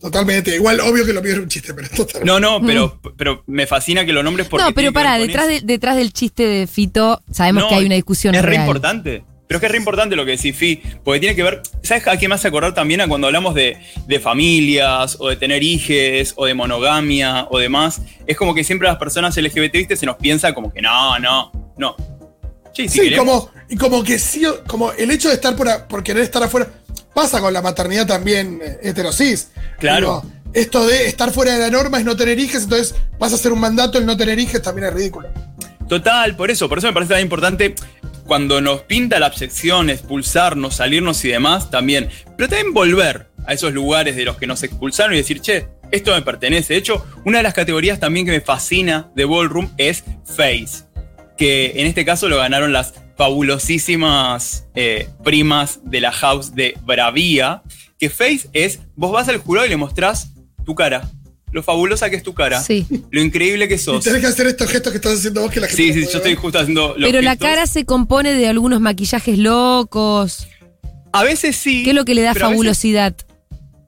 Totalmente. 0.00 0.54
Igual, 0.54 0.78
obvio 0.78 1.04
que 1.04 1.12
lo 1.12 1.20
mío 1.20 1.32
era 1.32 1.40
un 1.42 1.48
chiste, 1.48 1.74
pero 1.74 1.88
totalmente. 1.88 2.24
no, 2.24 2.38
no, 2.38 2.64
pero, 2.64 3.00
pero 3.16 3.42
me 3.48 3.66
fascina 3.66 4.04
que 4.06 4.12
lo 4.12 4.22
nombres 4.22 4.46
porque. 4.46 4.62
Mm. 4.62 4.68
no, 4.68 4.74
pero 4.74 4.92
pará, 4.92 5.18
detrás, 5.18 5.48
de- 5.48 5.60
detrás 5.62 5.96
del 5.96 6.12
chiste 6.12 6.44
de 6.46 6.66
Fito, 6.68 7.20
sabemos 7.32 7.64
No, 7.64 7.68
que 7.68 7.74
hay 7.74 7.86
una 7.86 7.96
discusión 7.96 8.32
Es 8.36 8.42
re 8.44 8.54
importante. 8.54 9.24
Pero 9.48 9.56
es 9.56 9.60
que 9.60 9.66
es 9.66 9.72
re 9.72 9.78
importante 9.78 10.14
lo 10.14 10.24
que 10.26 10.32
decís, 10.32 10.54
Fi, 10.54 10.76
porque 11.02 11.20
tiene 11.20 11.34
que 11.34 11.42
ver. 11.42 11.62
¿Sabes 11.82 12.06
a 12.06 12.16
qué 12.18 12.28
me 12.28 12.34
hace 12.34 12.46
acordar 12.48 12.74
también 12.74 13.00
a 13.00 13.08
cuando 13.08 13.26
hablamos 13.28 13.54
de, 13.54 13.78
de 14.06 14.20
familias, 14.20 15.16
o 15.18 15.28
de 15.30 15.36
tener 15.36 15.62
hijes, 15.62 16.34
o 16.36 16.44
de 16.46 16.52
monogamia, 16.54 17.46
o 17.50 17.58
demás? 17.58 18.00
Es 18.26 18.36
como 18.36 18.54
que 18.54 18.62
siempre 18.62 18.86
las 18.88 18.98
personas 18.98 19.34
LGBT, 19.36 19.72
¿viste? 19.72 19.96
Se 19.96 20.04
nos 20.06 20.16
piensa 20.16 20.52
como 20.54 20.72
que 20.72 20.82
no, 20.82 21.18
no, 21.18 21.50
no. 21.78 21.96
Che, 22.74 22.88
si 22.88 23.00
Sí, 23.08 23.16
como, 23.16 23.50
y 23.70 23.76
como 23.76 24.04
que 24.04 24.18
sí, 24.18 24.42
como 24.66 24.92
el 24.92 25.10
hecho 25.10 25.28
de 25.28 25.34
estar 25.36 25.56
por, 25.56 25.68
a- 25.68 25.88
por 25.88 26.02
querer 26.04 26.22
estar 26.22 26.42
afuera, 26.42 26.68
pasa 27.14 27.40
con 27.40 27.52
la 27.52 27.62
maternidad 27.62 28.06
también 28.06 28.60
eh, 28.62 28.78
heterosis. 28.82 29.48
Claro. 29.78 30.22
Digo, 30.22 30.38
esto 30.52 30.86
de 30.86 31.06
estar 31.08 31.30
fuera 31.32 31.52
de 31.54 31.58
la 31.58 31.70
norma 31.70 31.98
es 31.98 32.04
no 32.04 32.16
tener 32.16 32.38
hijos, 32.38 32.64
entonces 32.64 32.94
vas 33.18 33.32
a 33.32 33.36
hacer 33.36 33.52
un 33.52 33.60
mandato 33.60 33.96
el 33.98 34.04
no 34.06 34.16
tener 34.16 34.38
hijos 34.38 34.60
también 34.60 34.88
es 34.88 34.92
ridículo. 34.94 35.28
Total, 35.88 36.36
por 36.36 36.50
eso, 36.50 36.68
por 36.68 36.76
eso 36.78 36.86
me 36.86 36.92
parece 36.92 37.14
tan 37.14 37.22
importante 37.22 37.74
cuando 38.28 38.60
nos 38.60 38.82
pinta 38.82 39.18
la 39.18 39.26
absección, 39.26 39.88
expulsarnos, 39.88 40.76
salirnos 40.76 41.24
y 41.24 41.28
demás, 41.28 41.70
también. 41.70 42.10
Pero 42.36 42.50
también 42.50 42.74
volver 42.74 43.30
a 43.46 43.54
esos 43.54 43.72
lugares 43.72 44.16
de 44.16 44.26
los 44.26 44.36
que 44.36 44.46
nos 44.46 44.62
expulsaron 44.62 45.14
y 45.14 45.16
decir, 45.16 45.40
che, 45.40 45.66
esto 45.90 46.14
me 46.14 46.20
pertenece. 46.20 46.74
De 46.74 46.78
hecho, 46.78 47.06
una 47.24 47.38
de 47.38 47.42
las 47.42 47.54
categorías 47.54 47.98
también 47.98 48.26
que 48.26 48.32
me 48.32 48.42
fascina 48.42 49.10
de 49.16 49.24
Ballroom 49.24 49.70
es 49.78 50.04
Face, 50.26 50.84
que 51.38 51.72
en 51.76 51.86
este 51.86 52.04
caso 52.04 52.28
lo 52.28 52.36
ganaron 52.36 52.74
las 52.74 52.92
fabulosísimas 53.16 54.68
eh, 54.74 55.08
primas 55.24 55.80
de 55.84 56.02
la 56.02 56.12
house 56.12 56.54
de 56.54 56.76
Bravía, 56.84 57.62
que 57.98 58.10
Face 58.10 58.50
es, 58.52 58.80
vos 58.94 59.10
vas 59.10 59.28
al 59.30 59.38
jurado 59.38 59.66
y 59.66 59.70
le 59.70 59.78
mostrás 59.78 60.34
tu 60.66 60.74
cara, 60.74 61.08
lo 61.52 61.62
fabulosa 61.62 62.10
que 62.10 62.16
es 62.16 62.22
tu 62.22 62.34
cara, 62.34 62.60
Sí. 62.62 62.86
lo 63.10 63.20
increíble 63.22 63.68
que 63.68 63.74
Y 63.74 63.78
sos. 63.78 64.04
tenés 64.04 64.20
que 64.20 64.26
hacer 64.26 64.46
estos 64.46 64.70
gestos 64.70 64.92
que 64.92 64.98
estás 64.98 65.14
haciendo 65.18 65.40
vos 65.42 65.50
que 65.50 65.60
la 65.60 65.66
gente 65.68 65.82
Sí, 65.82 65.88
sí, 65.92 66.00
puede 66.00 66.12
yo 66.12 66.18
estoy 66.18 66.34
justo 66.34 66.58
haciendo 66.58 66.94
los 66.96 67.08
Pero 67.10 67.22
la 67.22 67.36
cara 67.36 67.66
se 67.66 67.84
compone 67.84 68.32
de 68.34 68.46
algunos 68.48 68.80
maquillajes 68.80 69.38
locos. 69.38 70.46
A 71.12 71.24
veces 71.24 71.56
sí. 71.56 71.84
¿Qué 71.84 71.90
es 71.90 71.96
lo 71.96 72.04
que 72.04 72.14
le 72.14 72.22
da 72.22 72.32
pero 72.34 72.46
a 72.46 72.48
veces- 72.48 72.56
fabulosidad? 72.56 73.16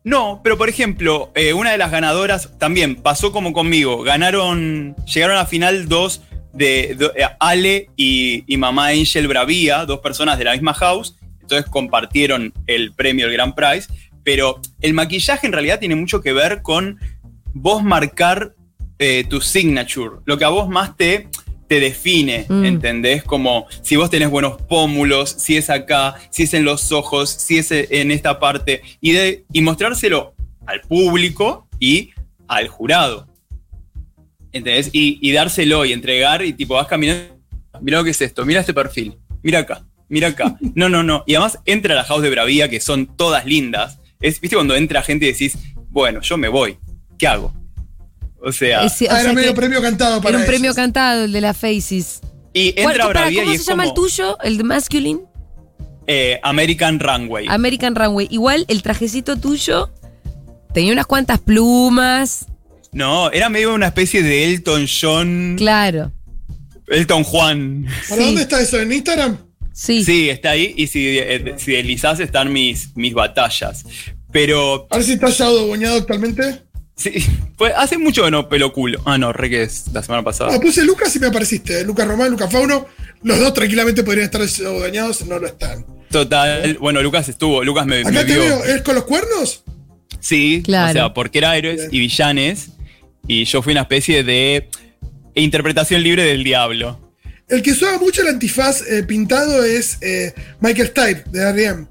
No, 0.02 0.40
pero 0.43 0.57
por 0.57 0.71
ejemplo, 0.71 1.31
eh, 1.35 1.52
una 1.52 1.73
de 1.73 1.79
las 1.79 1.90
ganadoras 1.90 2.49
también 2.59 2.97
pasó 2.97 3.33
como 3.33 3.52
conmigo. 3.52 4.02
Ganaron, 4.02 4.97
llegaron 5.05 5.37
a 5.37 5.45
final 5.45 5.88
dos 5.88 6.23
de, 6.55 6.97
de- 6.99 7.11
eh, 7.23 7.26
Ale 7.38 7.90
y, 7.97 8.45
y 8.47 8.57
mamá 8.57 8.88
Angel 8.88 9.29
Bravía, 9.29 9.85
dos 9.85 10.00
personas 10.00 10.38
de 10.38 10.45
la 10.45 10.52
misma 10.52 10.73
house. 10.73 11.17
Entonces 11.43 11.71
compartieron 11.71 12.55
el 12.67 12.93
premio, 12.95 13.26
el 13.26 13.33
Grand 13.33 13.55
Prize. 13.55 13.88
Pero 14.25 14.61
el 14.81 14.95
maquillaje 14.95 15.47
en 15.47 15.52
realidad 15.52 15.79
tiene 15.79 15.97
mucho 15.97 16.21
que 16.23 16.33
ver 16.33 16.62
con 16.62 16.99
vos 17.52 17.83
marcar 17.83 18.54
eh, 18.99 19.25
tu 19.28 19.40
signature, 19.40 20.16
lo 20.25 20.37
que 20.38 20.45
a 20.45 20.49
vos 20.49 20.69
más 20.69 20.97
te, 20.97 21.28
te 21.69 21.80
define, 21.80 22.47
Mm. 22.49 22.64
¿entendés? 22.64 23.23
Como 23.25 23.66
si 23.83 23.97
vos 23.97 24.11
tenés 24.11 24.28
buenos 24.30 24.61
pómulos, 24.62 25.30
si 25.30 25.57
es 25.57 25.71
acá, 25.71 26.16
si 26.30 26.42
es 26.45 26.54
en 26.54 26.64
los 26.64 26.92
ojos, 26.92 27.30
si 27.30 27.59
es 27.59 27.71
en 27.71 28.11
esta 28.11 28.38
parte, 28.40 28.83
y, 29.00 29.12
de, 29.12 29.45
y 29.52 29.62
mostrárselo 29.62 30.35
al 30.66 30.80
público 30.83 31.66
y 31.78 32.11
al 32.49 32.69
jurado. 32.69 33.26
¿Entendés? 34.52 34.90
Y, 34.92 35.19
y 35.23 35.33
dárselo 35.33 35.85
y 35.85 35.92
entregar 35.92 36.45
y 36.45 36.52
tipo 36.52 36.75
vas 36.75 36.88
caminando, 36.88 37.38
mira 37.80 37.99
lo 37.99 38.04
que 38.04 38.11
es 38.11 38.21
esto, 38.21 38.45
mira 38.45 38.61
este 38.61 38.75
perfil, 38.75 39.16
mira 39.42 39.61
acá. 39.61 39.85
mira 40.09 40.28
acá. 40.28 40.57
No, 40.75 40.88
no, 40.88 41.02
no. 41.02 41.23
Y 41.26 41.35
además 41.37 41.59
entra 41.66 41.95
a 41.95 41.97
la 41.97 42.04
house 42.04 42.23
de 42.23 42.30
Bravía, 42.30 42.69
que 42.69 42.80
son 42.80 43.07
todas 43.16 43.47
lindas. 43.47 44.00
Es, 44.21 44.40
¿Viste 44.40 44.57
cuando 44.57 44.75
entra 44.75 45.02
gente 45.02 45.26
y 45.26 45.33
decís, 45.33 45.57
bueno, 45.88 46.21
yo 46.21 46.37
me 46.37 46.49
voy, 46.49 46.78
¿qué 47.21 47.27
hago? 47.29 47.53
O 48.43 48.50
sea, 48.50 48.85
Ese- 48.87 49.07
o 49.07 49.11
Ah, 49.11 49.15
era 49.17 49.23
sea 49.25 49.33
medio 49.35 49.50
que 49.50 49.57
premio 49.57 49.83
cantado 49.83 50.21
para 50.23 50.31
era 50.31 50.39
un 50.39 50.47
premio 50.47 50.75
cantado, 50.75 51.25
el 51.25 51.33
de 51.33 51.41
la 51.43 51.53
Faces. 51.55 52.21
y 52.55 52.73
¿Cuál- 52.73 52.95
entra 52.95 53.07
para, 53.07 53.21
Bravía 53.21 53.43
¿Cómo 53.43 53.53
y 53.53 53.57
se 53.57 53.61
es 53.62 53.69
llama 53.69 53.85
como 53.85 53.95
el 53.95 54.00
tuyo? 54.03 54.39
¿El 54.43 54.57
de 54.57 54.65
Masculine? 54.65 55.21
eh, 56.07 56.41
American 56.43 56.99
Runway. 56.99 57.47
American 57.49 57.95
Runway. 57.95 58.27
Igual 58.31 58.65
el 58.69 58.83
trajecito 58.83 59.37
tuyo 59.37 59.91
tenía 60.75 60.93
unas 60.93 61.07
cuantas 61.07 61.39
plumas. 61.39 62.47
No, 62.93 63.31
era 63.31 63.49
medio 63.49 63.73
una 63.75 63.87
especie 63.89 64.23
de 64.23 64.45
Elton 64.47 64.87
John, 64.89 65.55
Claro. 65.57 66.11
Elton 66.89 67.23
Juan. 67.23 67.87
¿Para 68.09 68.21
Sí. 68.23 68.27
dónde 68.27 68.43
está 68.43 68.61
eso? 68.61 68.81
¿En 68.81 68.91
Instagram? 68.93 69.37
Sí. 69.73 70.03
Sí, 70.05 70.29
está 70.31 70.50
ahí. 70.50 70.75
Y 70.77 70.89
si, 70.89 71.19
eh, 71.19 71.55
si 71.59 71.73
deslizás 71.73 72.19
están 72.19 72.53
mis, 72.53 72.97
mis 72.97 73.15
batallas. 73.15 73.85
Pero 74.33 74.89
A 74.91 74.97
ver 74.97 75.05
si 75.05 75.12
está 75.12 75.29
ya 75.29 75.49
boñado 75.49 75.97
actualmente. 75.99 76.62
Sí, 77.00 77.12
pues 77.57 77.73
hace 77.76 77.99
mucho 77.99 78.25
que 78.25 78.30
no 78.30 78.49
pelo 78.49 78.73
culo. 78.73 79.00
Ah, 79.07 79.19
no, 79.19 79.33
re 79.33 79.50
que 79.50 79.62
es 79.62 79.87
la 79.92 80.02
semana 80.02 80.23
pasada. 80.23 80.50
Ah, 80.54 80.61
puse 80.61 80.85
Lucas 80.85 81.14
y 81.16 81.19
me 81.21 81.26
apareciste. 81.28 81.85
Lucas 81.85 82.07
Román, 82.07 82.30
Lucas 82.30 82.50
Fauno. 82.52 82.87
Los 83.23 83.38
dos 83.38 83.52
tranquilamente 83.54 84.02
podrían 84.02 84.26
estar 84.26 84.40
dañados, 84.80 85.26
no 85.26 85.38
lo 85.38 85.47
están. 85.47 85.85
Total. 86.11 86.76
Bueno, 86.80 87.02
Lucas 87.02 87.28
estuvo. 87.28 87.62
Lucas 87.64 87.87
me, 87.87 88.02
me 88.04 88.11
Acá 88.11 88.21
te 88.26 88.33
vio. 88.33 88.40
veo, 88.42 88.64
¿es 88.64 88.83
con 88.83 88.95
los 88.95 89.04
cuernos? 89.04 89.62
Sí, 90.21 90.62
Claro. 90.64 90.90
o 90.90 90.92
sea, 90.92 91.14
porque 91.14 91.38
era 91.38 91.57
héroes 91.57 91.88
y 91.90 91.99
villanes. 91.99 92.71
Y 93.26 93.45
yo 93.45 93.62
fui 93.62 93.73
una 93.73 93.83
especie 93.83 94.25
de 94.25 94.69
interpretación 95.35 96.02
libre 96.02 96.25
del 96.25 96.42
diablo. 96.45 96.99
El 97.49 97.62
que 97.62 97.73
usaba 97.73 97.99
mucho 97.99 98.23
el 98.23 98.28
antifaz 98.28 98.83
eh, 98.88 99.02
pintado 99.02 99.64
es 99.64 99.99
eh, 100.02 100.33
Michael 100.61 100.88
Stipe, 100.88 101.25
de 101.30 101.40
R.E.M. 101.50 101.87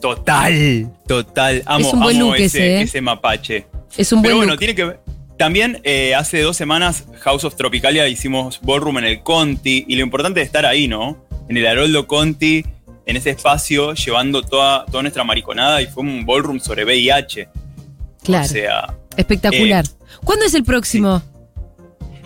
Total, 0.00 0.90
total. 1.06 1.62
Amo, 1.66 1.86
Es 1.88 1.94
un 1.94 2.00
buen 2.00 2.16
amo 2.16 2.26
look 2.26 2.34
ese, 2.36 2.44
ese, 2.46 2.76
¿eh? 2.78 2.82
ese 2.82 3.00
mapache. 3.00 3.66
Es 3.96 4.12
un 4.12 4.18
buen 4.20 4.22
Pero 4.22 4.36
bueno, 4.36 4.52
look. 4.52 4.58
tiene 4.58 4.74
que 4.74 4.84
ver. 4.84 5.00
También 5.38 5.80
eh, 5.84 6.14
hace 6.14 6.40
dos 6.42 6.56
semanas 6.56 7.04
House 7.20 7.44
of 7.44 7.54
Tropicalia 7.54 8.08
hicimos 8.08 8.60
ballroom 8.62 8.98
en 8.98 9.04
el 9.04 9.22
Conti 9.22 9.84
y 9.86 9.96
lo 9.96 10.02
importante 10.02 10.40
es 10.40 10.46
estar 10.46 10.66
ahí, 10.66 10.88
¿no? 10.88 11.24
En 11.48 11.56
el 11.56 11.66
Haroldo 11.66 12.06
Conti, 12.08 12.64
en 13.06 13.16
ese 13.16 13.30
espacio, 13.30 13.94
llevando 13.94 14.42
toda, 14.42 14.84
toda 14.86 15.02
nuestra 15.02 15.24
mariconada 15.24 15.80
y 15.80 15.86
fue 15.86 16.02
un 16.02 16.26
ballroom 16.26 16.58
sobre 16.60 16.84
VIH. 16.84 17.48
Claro. 18.24 18.44
O 18.44 18.48
sea, 18.48 18.94
Espectacular. 19.16 19.84
eh, 19.86 20.04
¿Cuándo 20.24 20.44
es 20.44 20.54
el 20.54 20.64
próximo? 20.64 21.22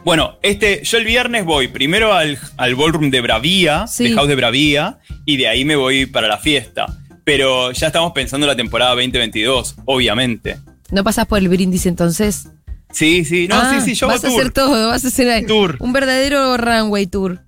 bueno, 0.04 0.38
este, 0.42 0.82
yo 0.82 0.98
el 0.98 1.04
viernes 1.04 1.44
voy 1.44 1.68
primero 1.68 2.12
al, 2.12 2.36
al 2.56 2.74
ballroom 2.74 3.10
de 3.10 3.20
Bravía, 3.20 3.86
Sí. 3.86 4.04
de 4.08 4.14
House 4.14 4.26
de 4.28 4.34
Bravía, 4.34 4.98
y 5.24 5.36
de 5.36 5.46
ahí 5.48 5.64
me 5.64 5.76
voy 5.76 6.06
para 6.06 6.26
la 6.26 6.38
fiesta. 6.38 6.86
Pero 7.24 7.70
ya 7.72 7.86
estamos 7.88 8.12
pensando 8.12 8.46
en 8.46 8.48
la 8.48 8.56
temporada 8.56 8.90
2022, 8.92 9.76
obviamente. 9.84 10.58
¿No 10.90 11.04
pasás 11.04 11.26
por 11.26 11.38
el 11.38 11.48
brindis 11.48 11.86
entonces? 11.86 12.48
Sí, 12.92 13.24
sí, 13.24 13.48
no, 13.48 13.54
Ah, 13.56 13.72
sí, 13.80 13.84
sí, 13.90 13.94
yo 13.94 14.06
Vas 14.08 14.22
a 14.24 14.28
tour. 14.28 14.40
hacer 14.40 14.52
todo, 14.52 14.88
vas 14.88 15.04
a 15.04 15.08
hacer 15.08 15.46
Tour. 15.46 15.76
un 15.80 15.92
verdadero 15.92 16.56
runway 16.58 17.06
tour. 17.06 17.40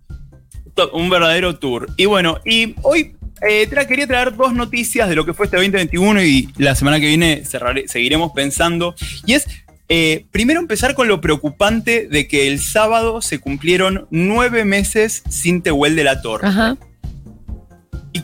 To- 0.75 0.91
un 0.93 1.11
verdadero 1.11 1.59
tour. 1.59 1.89
Y 1.97 2.07
bueno, 2.07 2.39
y 2.45 2.75
hoy 2.83 3.15
eh, 3.47 3.69
tra- 3.71 3.87
quería 3.87 4.07
traer 4.07 4.35
dos 4.35 4.55
noticias 4.55 5.09
de 5.09 5.15
lo 5.15 5.27
que 5.27 5.35
fue 5.35 5.45
este 5.47 5.57
2021 5.59 6.23
y 6.23 6.49
la 6.57 6.75
semana 6.75 6.99
que 6.99 7.07
viene 7.09 7.43
cerraré- 7.45 7.87
seguiremos 7.89 8.33
pensando. 8.35 8.95
Y 9.27 9.35
es, 9.35 9.47
eh, 9.91 10.25
primero 10.31 10.61
empezar 10.61 10.95
con 10.95 11.09
lo 11.09 11.21
preocupante 11.21 12.09
de 12.11 12.27
que 12.27 12.49
el 12.49 12.59
sábado 12.61 13.21
se 13.21 13.39
cumplieron 13.39 14.07
nueve 14.11 14.65
meses 14.65 15.23
sin 15.29 15.61
Tehuel 15.63 15.95
de 15.95 16.05
la 16.05 16.23
Torre. 16.23 16.49
Ajá. 16.49 16.77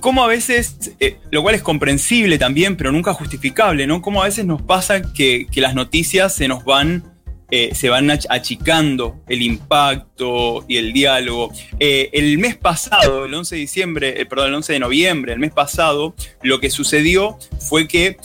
Cómo 0.01 0.25
a 0.25 0.27
veces, 0.27 0.93
eh, 0.99 1.19
lo 1.31 1.43
cual 1.43 1.55
es 1.55 1.63
comprensible 1.63 2.39
también, 2.39 2.77
pero 2.77 2.91
nunca 2.93 3.13
justificable, 3.13 3.87
¿no? 3.87 4.01
Cómo 4.03 4.23
a 4.23 4.25
veces 4.27 4.45
nos 4.47 4.63
pasa 4.63 5.13
que, 5.13 5.47
las 5.57 5.75
noticias 5.75 6.35
se 6.35 6.49
nos 6.49 6.65
van, 6.65 7.05
eh, 7.51 7.75
se 7.75 7.91
van 7.91 8.09
ach- 8.09 8.27
achicando 8.31 9.21
el 9.29 9.43
impacto 9.43 10.65
y 10.69 10.79
el 10.79 10.93
diálogo. 10.93 11.53
Eh, 11.79 12.09
el 12.13 12.39
mes 12.39 12.57
pasado, 12.57 13.27
el 13.27 13.35
11 13.35 13.55
de 13.57 13.61
diciembre, 13.61 14.27
perdón, 14.27 14.49
el 14.49 14.55
11 14.55 14.73
de 14.73 14.79
noviembre, 14.79 15.33
el 15.35 15.39
mes 15.39 15.53
pasado, 15.53 16.15
lo 16.43 16.61
que 16.61 16.71
sucedió 16.71 17.39
fue 17.69 17.87
que 17.87 18.17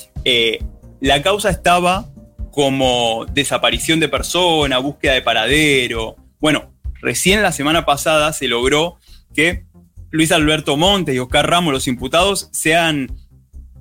la 1.02 1.22
causa 1.22 1.50
estaba 1.50 2.10
como 2.52 3.26
desaparición 3.34 4.00
de 4.00 4.08
persona, 4.08 4.78
búsqueda 4.78 5.14
de 5.14 5.22
paradero. 5.22 6.16
Bueno, 6.40 6.74
recién 7.02 7.42
la 7.42 7.52
semana 7.52 7.86
pasada 7.86 8.32
se 8.32 8.48
logró 8.48 8.98
que 9.34 9.66
Luis 10.12 10.32
Alberto 10.32 10.78
Montes 10.78 11.16
y 11.16 11.20
Oscar 11.20 11.50
Ramos, 11.50 11.74
los 11.74 11.88
imputados, 11.88 12.50
sean 12.52 13.12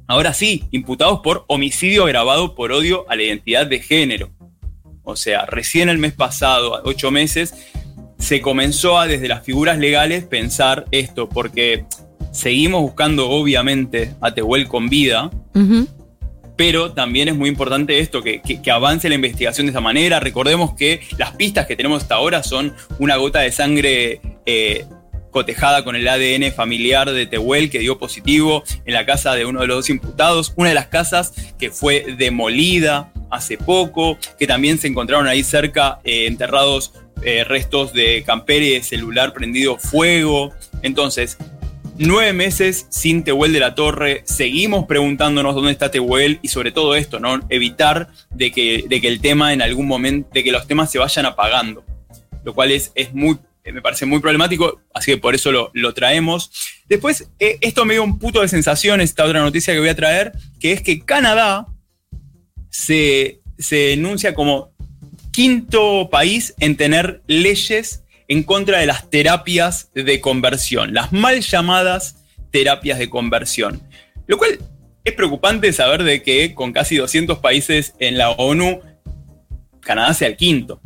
ahora 0.07 0.35
sí 0.35 0.64
imputados 0.71 1.21
por 1.23 1.45
homicidio 1.49 2.04
agravado 2.04 2.54
por 2.54 2.73
odio 2.73 3.07
a 3.09 3.16
la 3.16 3.23
identidad 3.23 3.66
de 3.66 3.81
género. 3.81 4.31
O 5.02 5.16
sea, 5.16 5.47
recién 5.47 5.88
el 5.88 5.99
mes 5.99 6.12
pasado, 6.12 6.81
ocho 6.85 7.11
meses, 7.11 7.54
se 8.19 8.40
comenzó 8.40 8.99
a 8.99 9.07
desde 9.07 9.28
las 9.28 9.45
figuras 9.45 9.78
legales 9.78 10.25
pensar 10.25 10.87
esto, 10.90 11.28
porque 11.28 11.85
seguimos 12.33 12.81
buscando 12.81 13.28
obviamente 13.31 14.14
a 14.21 14.33
Tehuel 14.35 14.66
con 14.66 14.88
vida, 14.88 15.31
pero 16.57 16.93
también 16.93 17.28
es 17.28 17.35
muy 17.37 17.49
importante 17.49 17.99
esto, 17.99 18.23
que, 18.23 18.40
que- 18.40 18.62
que 18.62 18.71
avance 18.71 19.09
la 19.09 19.14
investigación 19.16 19.66
de 19.66 19.71
esa 19.73 19.81
manera. 19.81 20.21
Recordemos 20.21 20.75
que 20.75 21.00
las 21.19 21.33
pistas 21.33 21.66
que 21.66 21.76
tenemos 21.76 22.02
hasta 22.02 22.14
ahora 22.14 22.43
son 22.43 22.75
una 22.99 23.16
gota 23.16 23.40
de 23.40 23.52
sangre 23.52 24.21
eh, 24.47 24.87
cotejada 25.35 25.83
con 25.83 25.97
el 25.97 26.07
ADN 26.07 26.53
familiar 26.53 27.11
de 27.11 27.26
Tehuel 27.26 27.69
que 27.69 27.81
dio 27.81 27.99
positivo 27.99 28.62
en 28.85 28.95
la 28.95 29.05
casa 29.05 29.35
de 29.35 29.45
uno 29.45 29.62
de 29.62 29.67
los 29.67 29.79
dos 29.79 29.91
imputados, 29.91 30.53
una 30.55 30.69
de 30.69 30.76
las 30.76 30.87
casas 30.87 31.35
que 31.59 31.73
fue 31.73 32.14
demolida 32.17 33.12
hace 33.31 33.59
poco, 33.59 34.17
que 34.38 34.47
también 34.47 34.79
se 34.79 34.87
encontraron 34.87 35.26
ahí 35.26 35.43
cerca 35.43 35.99
eh, 36.05 36.26
enterrados 36.26 36.93
eh, 37.23 37.43
restos 37.43 37.93
de 37.93 38.23
campere 38.25 38.81
celular 38.85 39.33
prendido 39.33 39.76
fuego. 39.76 40.53
Entonces, 40.83 41.37
nueve 41.99 42.33
meses 42.33 42.87
sin 42.91 43.25
Tehuel 43.25 43.53
de 43.53 43.59
la 43.59 43.75
Torre, 43.75 44.23
seguimos 44.26 44.87
preguntándonos 44.87 45.57
dónde 45.57 45.73
está 45.73 45.91
Tehuel 45.91 46.38
y 46.43 46.49
sobre 46.49 46.71
todo 46.71 46.95
esto, 46.95 47.19
¿no? 47.19 47.41
Evitar 47.49 48.07
de 48.31 48.53
que, 48.53 48.85
de 48.88 49.00
que 49.00 49.09
el 49.09 49.21
tema 49.21 49.53
en 49.53 49.62
algún 49.62 49.88
momento, 49.88 50.31
de 50.33 50.45
que 50.45 50.53
los 50.53 50.69
temas 50.69 50.93
se 50.93 51.00
vayan 51.00 51.26
apagando, 51.26 51.85
lo 52.45 52.55
cual 52.55 52.71
es, 52.71 52.93
es 52.95 53.12
muy, 53.12 53.37
me 53.73 53.83
parece 53.83 54.06
muy 54.06 54.21
problemático, 54.21 54.80
así 54.92 55.12
que 55.12 55.18
por 55.18 55.35
eso 55.35 55.50
lo, 55.50 55.71
lo 55.75 55.94
traemos. 55.94 56.50
Después, 56.88 57.28
eh, 57.38 57.59
esto 57.61 57.85
me 57.85 57.94
dio 57.94 58.04
un 58.04 58.18
puto 58.18 58.42
de 58.42 58.49
sensación, 58.49 59.00
esta 59.00 59.25
otra 59.25 59.40
noticia 59.40 59.73
que 59.73 59.80
voy 59.80 59.88
a 59.88 59.97
traer, 59.97 60.33
que 60.61 60.73
es 60.73 60.83
que 60.83 61.00
Canadá 61.00 61.66
se, 62.68 63.40
se 63.59 63.94
enuncia 63.94 64.35
como 64.35 64.73
quinto 65.30 66.09
país 66.11 66.54
en 66.61 66.76
tener 66.76 67.23
leyes 67.26 68.04
en 68.28 68.42
contra 68.42 68.78
de 68.78 68.87
las 68.87 69.11
terapias 69.11 69.90
de 69.94 70.21
conversión, 70.21 70.94
las 70.94 71.12
mal 71.12 71.40
llamadas 71.40 72.16
terapias 72.50 72.99
de 72.99 73.11
conversión. 73.11 73.83
Lo 74.26 74.38
cual 74.38 74.59
es 75.04 75.12
preocupante 75.12 75.73
saber 75.73 76.02
de 76.04 76.23
que 76.23 76.54
con 76.54 76.73
casi 76.73 76.97
200 76.97 77.38
países 77.38 77.94
en 77.99 78.16
la 78.16 78.30
ONU, 78.30 78.80
Canadá 79.80 80.14
sea 80.14 80.28
el 80.28 80.37
quinto. 80.37 80.80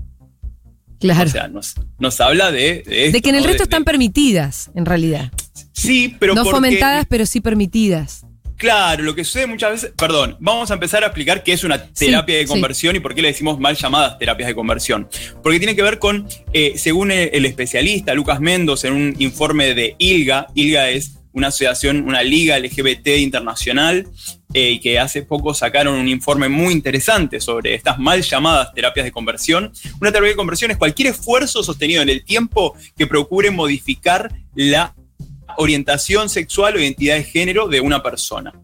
Claro. 1.00 1.28
O 1.28 1.32
sea, 1.32 1.48
nos, 1.48 1.74
nos 1.98 2.20
habla 2.20 2.50
de... 2.50 2.82
De, 2.86 3.04
esto, 3.06 3.12
de 3.16 3.22
que 3.22 3.28
en 3.30 3.36
el 3.36 3.42
¿no? 3.42 3.46
resto 3.48 3.62
De- 3.62 3.64
están 3.64 3.84
permitidas, 3.84 4.70
en 4.74 4.84
realidad. 4.86 5.30
Sí, 5.72 6.16
pero 6.18 6.34
no 6.34 6.42
porque- 6.42 6.56
fomentadas, 6.56 7.06
pero 7.08 7.24
sí 7.26 7.40
permitidas. 7.40 8.24
Claro, 8.56 9.04
lo 9.04 9.14
que 9.14 9.22
sucede 9.22 9.46
muchas 9.46 9.70
veces, 9.70 9.92
perdón, 9.96 10.36
vamos 10.40 10.72
a 10.72 10.74
empezar 10.74 11.04
a 11.04 11.06
explicar 11.06 11.44
qué 11.44 11.52
es 11.52 11.62
una 11.62 11.80
terapia 11.92 12.38
de 12.38 12.42
sí. 12.42 12.48
conversión 12.48 12.96
y 12.96 12.98
por 13.00 13.14
qué 13.14 13.22
le 13.22 13.28
decimos 13.28 13.60
mal 13.60 13.76
llamadas 13.76 14.18
terapias 14.18 14.48
de 14.48 14.54
conversión. 14.56 15.08
Porque 15.44 15.58
tiene 15.60 15.76
que 15.76 15.82
ver 15.84 16.00
con, 16.00 16.26
eh, 16.52 16.74
según 16.76 17.12
el, 17.12 17.30
el 17.32 17.44
especialista 17.44 18.12
Lucas 18.14 18.40
Mendoza, 18.40 18.88
en 18.88 18.94
un 18.94 19.14
informe 19.20 19.74
de 19.76 19.94
ILGA, 19.98 20.48
ILGA 20.56 20.90
es 20.90 21.12
una 21.32 21.48
asociación, 21.48 22.02
una 22.02 22.24
liga 22.24 22.58
LGBT 22.58 23.06
internacional, 23.18 24.08
eh, 24.54 24.70
y 24.72 24.80
que 24.80 24.98
hace 24.98 25.22
poco 25.22 25.52
sacaron 25.52 25.94
un 25.94 26.08
informe 26.08 26.48
muy 26.48 26.72
interesante 26.72 27.40
sobre 27.40 27.74
estas 27.74 27.98
mal 27.98 28.22
llamadas 28.22 28.72
terapias 28.72 29.04
de 29.04 29.12
conversión. 29.12 29.72
Una 30.00 30.10
terapia 30.10 30.30
de 30.30 30.36
conversión 30.36 30.70
es 30.70 30.78
cualquier 30.78 31.08
esfuerzo 31.08 31.62
sostenido 31.62 32.00
en 32.00 32.08
el 32.08 32.24
tiempo 32.24 32.74
que 32.96 33.06
procure 33.06 33.50
modificar 33.50 34.32
la 34.54 34.94
orientación 35.58 36.30
sexual 36.30 36.76
o 36.76 36.80
identidad 36.80 37.16
de 37.16 37.24
género 37.24 37.68
de 37.68 37.80
una 37.80 38.02
persona. 38.02 38.54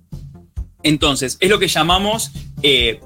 Entonces, 0.82 1.36
es 1.40 1.50
lo 1.50 1.58
que 1.58 1.68
llamamos 1.68 2.30
eh, 2.62 3.00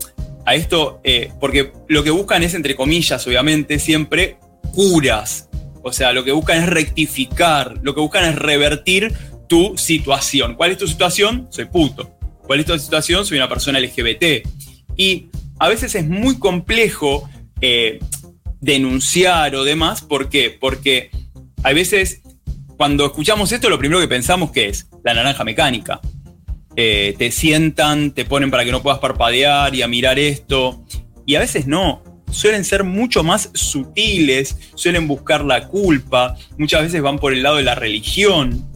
a 0.44 0.54
esto, 0.54 1.00
eh, 1.04 1.32
porque 1.40 1.72
lo 1.88 2.04
que 2.04 2.10
buscan 2.10 2.42
es, 2.42 2.54
entre 2.54 2.76
comillas, 2.76 3.26
obviamente, 3.26 3.78
siempre 3.78 4.38
curas. 4.72 5.48
O 5.82 5.92
sea, 5.92 6.12
lo 6.12 6.24
que 6.24 6.32
buscan 6.32 6.62
es 6.62 6.68
rectificar, 6.68 7.78
lo 7.82 7.94
que 7.94 8.00
buscan 8.00 8.24
es 8.24 8.36
revertir 8.36 9.12
tu 9.48 9.76
situación. 9.76 10.54
¿Cuál 10.54 10.72
es 10.72 10.78
tu 10.78 10.86
situación? 10.86 11.48
Soy 11.50 11.64
puto. 11.64 12.17
¿Cuál 12.48 12.60
es 12.60 12.66
tu 12.66 12.78
situación? 12.78 13.26
Soy 13.26 13.36
una 13.36 13.48
persona 13.48 13.78
LGBT. 13.78 14.48
Y 14.96 15.26
a 15.58 15.68
veces 15.68 15.94
es 15.94 16.08
muy 16.08 16.38
complejo 16.38 17.28
eh, 17.60 17.98
denunciar 18.62 19.54
o 19.54 19.64
demás. 19.64 20.00
¿Por 20.00 20.30
qué? 20.30 20.56
Porque 20.58 21.10
a 21.62 21.74
veces 21.74 22.22
cuando 22.78 23.04
escuchamos 23.04 23.52
esto, 23.52 23.68
lo 23.68 23.78
primero 23.78 24.00
que 24.00 24.08
pensamos 24.08 24.50
que 24.50 24.68
es 24.68 24.88
la 25.04 25.12
naranja 25.12 25.44
mecánica. 25.44 26.00
Eh, 26.74 27.14
te 27.18 27.30
sientan, 27.30 28.12
te 28.12 28.24
ponen 28.24 28.50
para 28.50 28.64
que 28.64 28.72
no 28.72 28.82
puedas 28.82 29.00
parpadear 29.00 29.74
y 29.74 29.82
a 29.82 29.86
mirar 29.88 30.18
esto. 30.18 30.82
Y 31.26 31.34
a 31.34 31.40
veces 31.40 31.66
no. 31.66 32.02
Suelen 32.30 32.64
ser 32.64 32.82
mucho 32.82 33.22
más 33.22 33.50
sutiles, 33.52 34.56
suelen 34.74 35.06
buscar 35.06 35.44
la 35.44 35.68
culpa, 35.68 36.34
muchas 36.56 36.80
veces 36.80 37.02
van 37.02 37.18
por 37.18 37.34
el 37.34 37.42
lado 37.42 37.56
de 37.56 37.64
la 37.64 37.74
religión. 37.74 38.66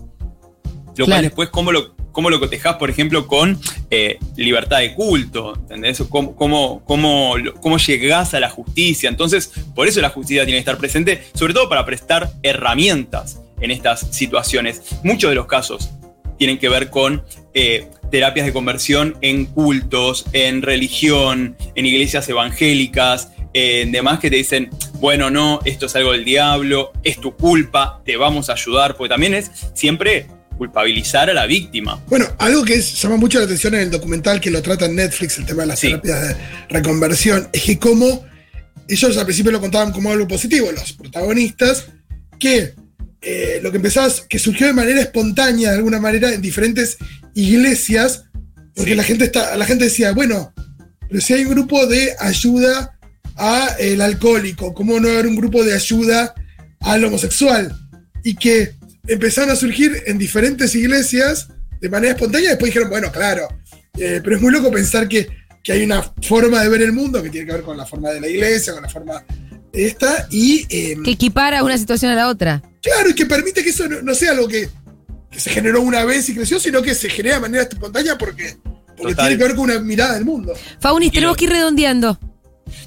Lo 0.95 1.07
Claro. 1.07 1.07
cual 1.07 1.23
después, 1.23 1.49
¿cómo 1.49 1.73
lo, 1.73 1.95
cómo 2.13 2.31
lo 2.31 2.39
cotejás, 2.39 2.77
por 2.77 2.91
ejemplo, 2.91 3.27
con 3.27 3.59
eh, 3.91 4.19
libertad 4.37 4.79
de 4.79 4.95
culto? 4.95 5.55
¿Entendés? 5.55 6.03
¿Cómo, 6.09 6.37
cómo, 6.37 6.83
cómo, 6.85 7.35
cómo 7.61 7.79
llegás 7.79 8.35
a 8.35 8.41
la 8.41 8.51
justicia? 8.51 9.09
Entonces, 9.09 9.53
por 9.75 9.89
eso 9.89 10.01
la 10.01 10.11
justicia 10.11 10.45
tiene 10.45 10.57
que 10.57 10.61
estar 10.61 10.79
presente, 10.79 11.23
sobre 11.35 11.55
todo 11.55 11.69
para 11.69 11.85
prestar 11.85 12.31
herramientas 12.43 13.41
en 13.61 13.71
estas 13.71 14.01
situaciones. 14.11 14.83
Muchos 15.03 15.31
de 15.31 15.35
los 15.35 15.47
casos 15.47 15.91
tienen 16.39 16.59
que 16.59 16.69
ver 16.69 16.91
con 16.91 17.23
eh, 17.55 17.89
terapias 18.11 18.47
de 18.47 18.53
conversión 18.53 19.17
en 19.21 19.47
cultos, 19.47 20.27
en 20.33 20.63
religión, 20.63 21.57
en 21.75 21.87
iglesias 21.87 22.29
evangélicas, 22.29 23.31
en 23.55 23.93
demás 23.93 24.19
que 24.19 24.31
te 24.31 24.37
dicen, 24.37 24.71
bueno, 24.95 25.31
no, 25.31 25.61
esto 25.65 25.87
es 25.87 25.97
algo 25.97 26.13
del 26.13 26.25
diablo, 26.25 26.93
es 27.03 27.19
tu 27.19 27.37
culpa, 27.37 28.01
te 28.05 28.17
vamos 28.17 28.51
a 28.51 28.55
ayudar, 28.55 28.97
porque 28.97 29.11
también 29.11 29.35
es 29.35 29.51
siempre 29.75 30.27
culpabilizar 30.57 31.29
a 31.31 31.35
la 31.35 31.47
víctima. 31.47 32.03
Bueno, 32.09 32.27
algo 32.39 32.65
que 32.65 32.75
es- 32.75 33.01
llama 33.01 33.17
mucho 33.17 33.39
la 33.39 33.45
atención 33.45 33.75
en 33.75 33.81
el 33.81 33.91
documental 33.91 34.41
que 34.41 34.51
lo 34.51 34.63
trata 34.63 34.87
en 34.87 34.97
Netflix, 34.97 35.39
el 35.39 35.47
tema 35.47 35.63
de 35.63 35.69
las 35.69 35.79
Sí. 35.81 35.89
terapias 35.89 36.29
de 36.29 36.37
reconversión, 36.69 37.49
es 37.53 37.63
que 37.63 37.79
como 37.79 38.25
ellos 38.89 39.17
al 39.17 39.25
principio 39.25 39.53
lo 39.53 39.61
contaban 39.61 39.93
como 39.93 40.11
algo 40.13 40.27
positivo, 40.29 40.71
los 40.73 40.93
protagonistas, 40.93 41.87
que 42.39 42.75
eh, 43.25 43.61
lo 43.63 43.71
que 43.71 43.77
empezás, 43.77 44.23
que 44.29 44.41
surgió 44.41 44.67
de 44.67 44.73
manera 44.73 45.01
espontánea, 45.01 45.71
de 45.71 45.77
alguna 45.77 46.01
manera, 46.01 46.33
en 46.33 46.43
diferentes 46.43 46.97
iglesias, 47.35 48.25
porque 48.75 48.91
Sí. 48.93 48.97
la, 48.97 49.05
gente 49.05 49.25
está, 49.27 49.57
la 49.57 49.65
gente 49.65 49.85
decía, 49.85 50.11
bueno, 50.13 50.53
pero 51.09 51.21
si 51.21 51.33
hay 51.35 51.45
un 51.45 51.53
grupo 51.53 51.87
de 51.87 52.15
ayuda 52.19 52.99
al 53.37 54.01
alcohólico, 54.01 54.75
¿cómo 54.75 54.99
no 54.99 55.09
haber 55.09 55.27
un 55.29 55.37
grupo 55.37 55.63
de 55.63 55.73
ayuda 55.75 56.35
al 56.81 57.05
homosexual? 57.05 57.73
Y 58.25 58.35
que 58.35 58.73
empezaron 59.07 59.51
a 59.51 59.57
surgir 59.57 60.03
en 60.07 60.19
diferentes 60.19 60.75
iglesias 60.75 61.49
de 61.81 61.89
manera 61.89 62.15
espontánea, 62.15 62.51
después 62.51 62.71
dijeron, 62.71 62.91
bueno, 62.91 63.11
claro, 63.11 63.49
eh, 63.99 64.21
pero 64.23 64.37
es 64.37 64.43
muy 64.43 64.53
loco 64.53 64.71
pensar 64.71 65.09
que, 65.09 65.29
que 65.63 65.73
hay 65.73 65.83
una 65.83 66.03
forma 66.23 66.63
de 66.63 66.69
ver 66.69 66.83
el 66.83 66.93
mundo 66.93 67.23
que 67.23 67.31
tiene 67.31 67.47
que 67.47 67.53
ver 67.55 67.63
con 67.63 67.77
la 67.77 67.85
forma 67.87 68.11
de 68.11 68.21
la 68.21 68.29
iglesia, 68.29 68.73
con 68.73 68.83
la 68.83 68.89
forma 68.89 69.25
de 69.73 69.87
esta, 69.87 70.27
y 70.31 70.67
eh, 70.69 70.97
Que 71.05 71.13
equipara 71.13 71.65
una 71.65 71.77
situación 71.77 72.13
a 72.13 72.15
la 72.15 72.29
otra. 72.29 72.63
claro, 72.83 73.11
y 73.11 73.15
que 73.15 73.27
permite 73.27 73.65
que 73.65 73.71
eso 73.71 73.89
no, 73.89 74.01
no 74.03 74.15
sea 74.15 74.31
algo 74.33 74.47
que, 74.47 74.69
que 75.31 75.41
se 75.41 75.51
generó 75.51 75.81
una 75.83 76.05
vez 76.05 76.29
y 76.29 76.35
creció, 76.35 76.61
sino 76.61 76.83
que 76.83 76.95
se 76.95 77.09
genera 77.09 77.37
de 77.37 77.41
manera 77.41 77.65
espontánea 77.65 78.17
porque, 78.17 78.57
porque 78.97 79.15
Total. 79.15 79.29
tiene 79.29 79.39
que 79.39 79.45
ver 79.49 79.57
con 79.57 79.65
una 79.71 79.81
mirada 79.81 80.15
del 80.15 80.25
mundo. 80.25 80.53
Faunis, 80.79 81.11
tenemos 81.11 81.37
que 81.37 81.45
ir 81.47 81.51
redondeando. 81.51 82.19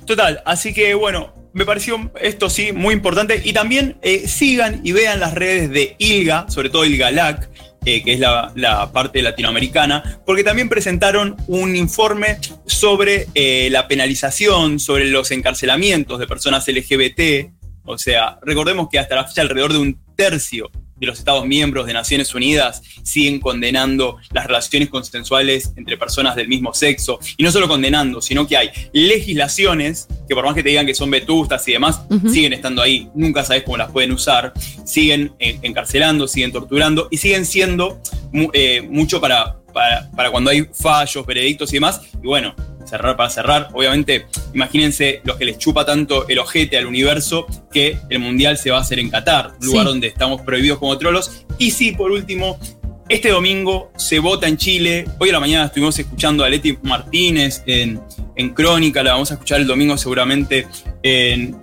Total, 0.06 0.42
así 0.46 0.74
que 0.74 0.94
bueno, 0.94 1.34
me 1.56 1.66
pareció 1.66 2.12
esto 2.20 2.50
sí 2.50 2.74
muy 2.74 2.94
importante. 2.94 3.42
Y 3.44 3.54
también 3.54 3.98
eh, 4.02 4.28
sigan 4.28 4.82
y 4.84 4.92
vean 4.92 5.22
las 5.22 5.34
redes 5.34 5.72
de 5.72 5.96
ILGA, 6.00 6.48
sobre 6.50 6.70
todo 6.70 6.84
ILGALAC, 6.84 7.50
eh, 7.86 8.04
que 8.04 8.14
es 8.14 8.20
la, 8.20 8.90
parte 8.92 9.22
latinoamericana, 9.22 10.20
porque 10.26 10.44
también 10.44 10.68
presentaron 10.68 11.38
un 11.48 11.78
informe 11.78 12.40
sobre 12.66 13.28
eh, 13.36 13.70
la 13.72 13.88
penalización, 13.88 14.80
sobre 14.80 15.06
los 15.06 15.32
encarcelamientos 15.32 16.20
de 16.20 16.28
personas 16.28 16.68
LGBT. 16.68 17.54
O 17.86 17.98
sea, 17.98 18.38
recordemos 18.42 18.90
que 18.92 19.00
hasta 19.00 19.16
la 19.16 19.24
fecha 19.24 19.42
alrededor 19.42 19.72
de 19.72 19.80
un 19.80 19.98
tercio 20.18 20.70
de 20.96 21.08
los 21.08 21.20
Estados 21.20 21.46
miembros 21.46 21.86
de 21.86 21.94
Naciones 21.94 22.34
Unidas 22.34 22.82
siguen 23.04 23.40
condenando 23.40 24.18
las 24.32 24.46
relaciones 24.46 24.90
consensuales 24.90 25.74
entre 25.76 25.98
personas 25.98 26.36
del 26.36 26.48
mismo 26.48 26.74
sexo. 26.74 27.20
Y 27.38 27.44
no 27.44 27.52
solo 27.52 27.68
condenando, 27.68 28.22
sino 28.22 28.48
que 28.48 28.58
hay 28.58 28.70
legislaciones 28.94 30.08
que 30.28 30.36
por 30.36 30.46
más 30.46 30.56
que 30.56 30.64
te 30.64 30.70
digan 30.70 30.86
que 30.86 30.96
son 30.96 31.10
vetustas 31.12 31.68
y 31.68 31.74
demás, 31.74 32.02
siguen 32.32 32.54
estando 32.54 32.82
ahí. 32.82 33.10
Nunca 33.14 33.44
sabes 33.44 33.64
cómo 33.64 33.78
las 33.78 33.92
pueden 33.92 34.12
usar. 34.12 34.54
Siguen 34.86 35.34
eh, 35.40 35.60
encarcelando, 35.62 36.28
siguen 36.28 36.52
torturando 36.52 37.08
y 37.12 37.18
siguen 37.18 37.46
siendo 37.46 38.02
eh, 38.54 38.82
mucho 38.82 39.20
para, 39.20 39.58
para, 39.74 40.10
para 40.12 40.32
cuando 40.32 40.50
hay 40.50 40.68
fallos, 40.74 41.26
veredictos 41.26 41.72
y 41.72 41.76
demás. 41.76 42.02
Y 42.24 42.28
bueno, 42.28 42.56
cerrar 42.86 43.16
para 43.18 43.30
cerrar, 43.30 43.70
obviamente, 43.74 44.26
imagínense 44.54 45.22
los 45.24 45.38
que 45.38 45.46
les 45.46 45.58
chupa 45.58 45.86
tanto 45.86 46.28
el 46.28 46.40
ojete 46.40 46.78
al 46.78 46.86
universo 46.86 47.46
que 47.72 47.98
el 48.10 48.20
mundial 48.20 48.58
se 48.58 48.72
va 48.72 48.78
a 48.78 48.82
hacer 48.82 49.00
en 49.00 49.10
Qatar, 49.10 49.54
un 49.60 49.68
lugar 49.68 49.86
Sí. 49.86 49.90
donde 49.90 50.08
estamos 50.08 50.42
prohibidos 50.42 50.80
como 50.80 50.98
trolos. 50.98 51.46
Y 51.58 51.72
sí, 51.72 51.92
por 51.92 52.12
último, 52.12 52.60
este 53.08 53.30
domingo 53.30 53.92
se 53.98 54.20
vota 54.20 54.48
en 54.48 54.58
Chile. 54.58 55.06
Hoy 55.20 55.30
a 55.30 55.34
la 55.34 55.40
mañana 55.40 55.66
estuvimos 55.66 55.98
escuchando 56.00 56.44
a 56.44 56.50
Leti 56.50 56.78
Martínez 56.82 57.62
en, 57.68 58.02
en 58.36 58.50
Crónica, 58.54 59.04
la 59.04 59.12
vamos 59.14 59.30
a 59.32 59.36
escuchar 59.36 59.62
el 59.62 59.68
domingo 59.68 59.96
seguramente 59.98 60.68
en 61.04 61.56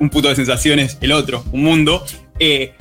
Un 0.00 0.10
puto 0.10 0.28
de 0.28 0.34
sensaciones, 0.36 0.98
el 1.00 1.12
otro, 1.12 1.44
Un 1.52 1.62
mundo. 1.62 2.04
Eh, 2.40 2.72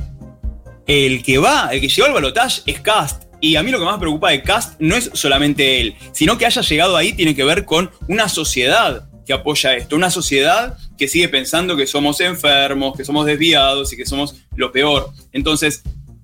el 0.88 1.22
que 1.22 1.38
va, 1.38 1.70
el 1.74 1.82
que 1.82 1.90
llegó 1.90 2.08
al 2.08 2.14
balotaje 2.14 2.62
es 2.66 2.80
Cast. 2.80 3.24
Y 3.40 3.56
a 3.56 3.64
mí 3.64 3.72
lo 3.72 3.80
que 3.80 3.86
más 3.86 3.96
me 3.96 4.02
preocupa 4.02 4.32
de 4.32 4.42
Cast 4.42 4.80
no 4.80 4.96
es 4.96 5.12
solamente 5.14 5.80
él, 5.82 5.96
sino 6.12 6.38
que 6.38 6.46
haya 6.46 6.62
llegado 6.62 6.98
ahí 6.98 7.14
tiene 7.14 7.36
que 7.36 7.44
ver 7.44 7.66
con 7.66 7.92
una 8.08 8.30
sociedad 8.30 9.08
que 9.26 9.34
apoya 9.34 9.76
esto, 9.76 9.96
una 9.96 10.10
sociedad 10.10 10.78
que 10.98 11.08
sigue 11.08 11.28
pensando 11.28 11.76
que 11.76 11.86
somos 11.86 12.22
enfermos, 12.22 12.96
que 12.96 13.04
somos 13.04 13.26
desviados 13.26 13.92
y 13.94 13.98
que 13.98 14.06
somos 14.06 14.36
lo 14.56 14.72
peor. 14.72 15.12
Entonces, 15.34 15.84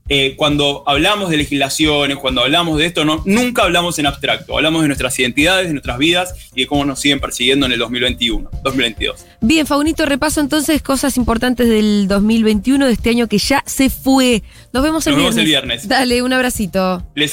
eh, 0.09 0.35
cuando 0.35 0.83
hablamos 0.85 1.29
de 1.29 1.37
legislaciones, 1.37 2.17
cuando 2.17 2.41
hablamos 2.41 2.77
de 2.77 2.85
esto, 2.87 3.05
no, 3.05 3.21
nunca 3.25 3.63
hablamos 3.63 3.97
en 3.99 4.05
abstracto, 4.05 4.57
hablamos 4.57 4.81
de 4.81 4.87
nuestras 4.89 5.17
identidades, 5.17 5.67
de 5.67 5.73
nuestras 5.73 5.97
vidas 5.97 6.33
y 6.53 6.61
de 6.61 6.67
cómo 6.67 6.83
nos 6.83 6.99
siguen 6.99 7.21
persiguiendo 7.21 7.65
en 7.67 7.71
el 7.71 7.79
2021, 7.79 8.49
2022. 8.63 9.25
Bien, 9.39 9.65
Faunito, 9.65 10.05
repaso 10.05 10.41
entonces 10.41 10.81
cosas 10.81 11.15
importantes 11.15 11.69
del 11.69 12.07
2021, 12.09 12.85
de 12.85 12.91
este 12.91 13.11
año 13.11 13.27
que 13.27 13.37
ya 13.37 13.63
se 13.65 13.89
fue. 13.89 14.43
Nos 14.73 14.83
vemos 14.83 15.07
el 15.07 15.13
Nos 15.13 15.21
vemos 15.21 15.35
viernes. 15.35 15.37
el 15.37 15.45
viernes. 15.45 15.87
Dale, 15.87 16.21
un 16.21 16.33
abracito. 16.33 17.01
Les 17.15 17.31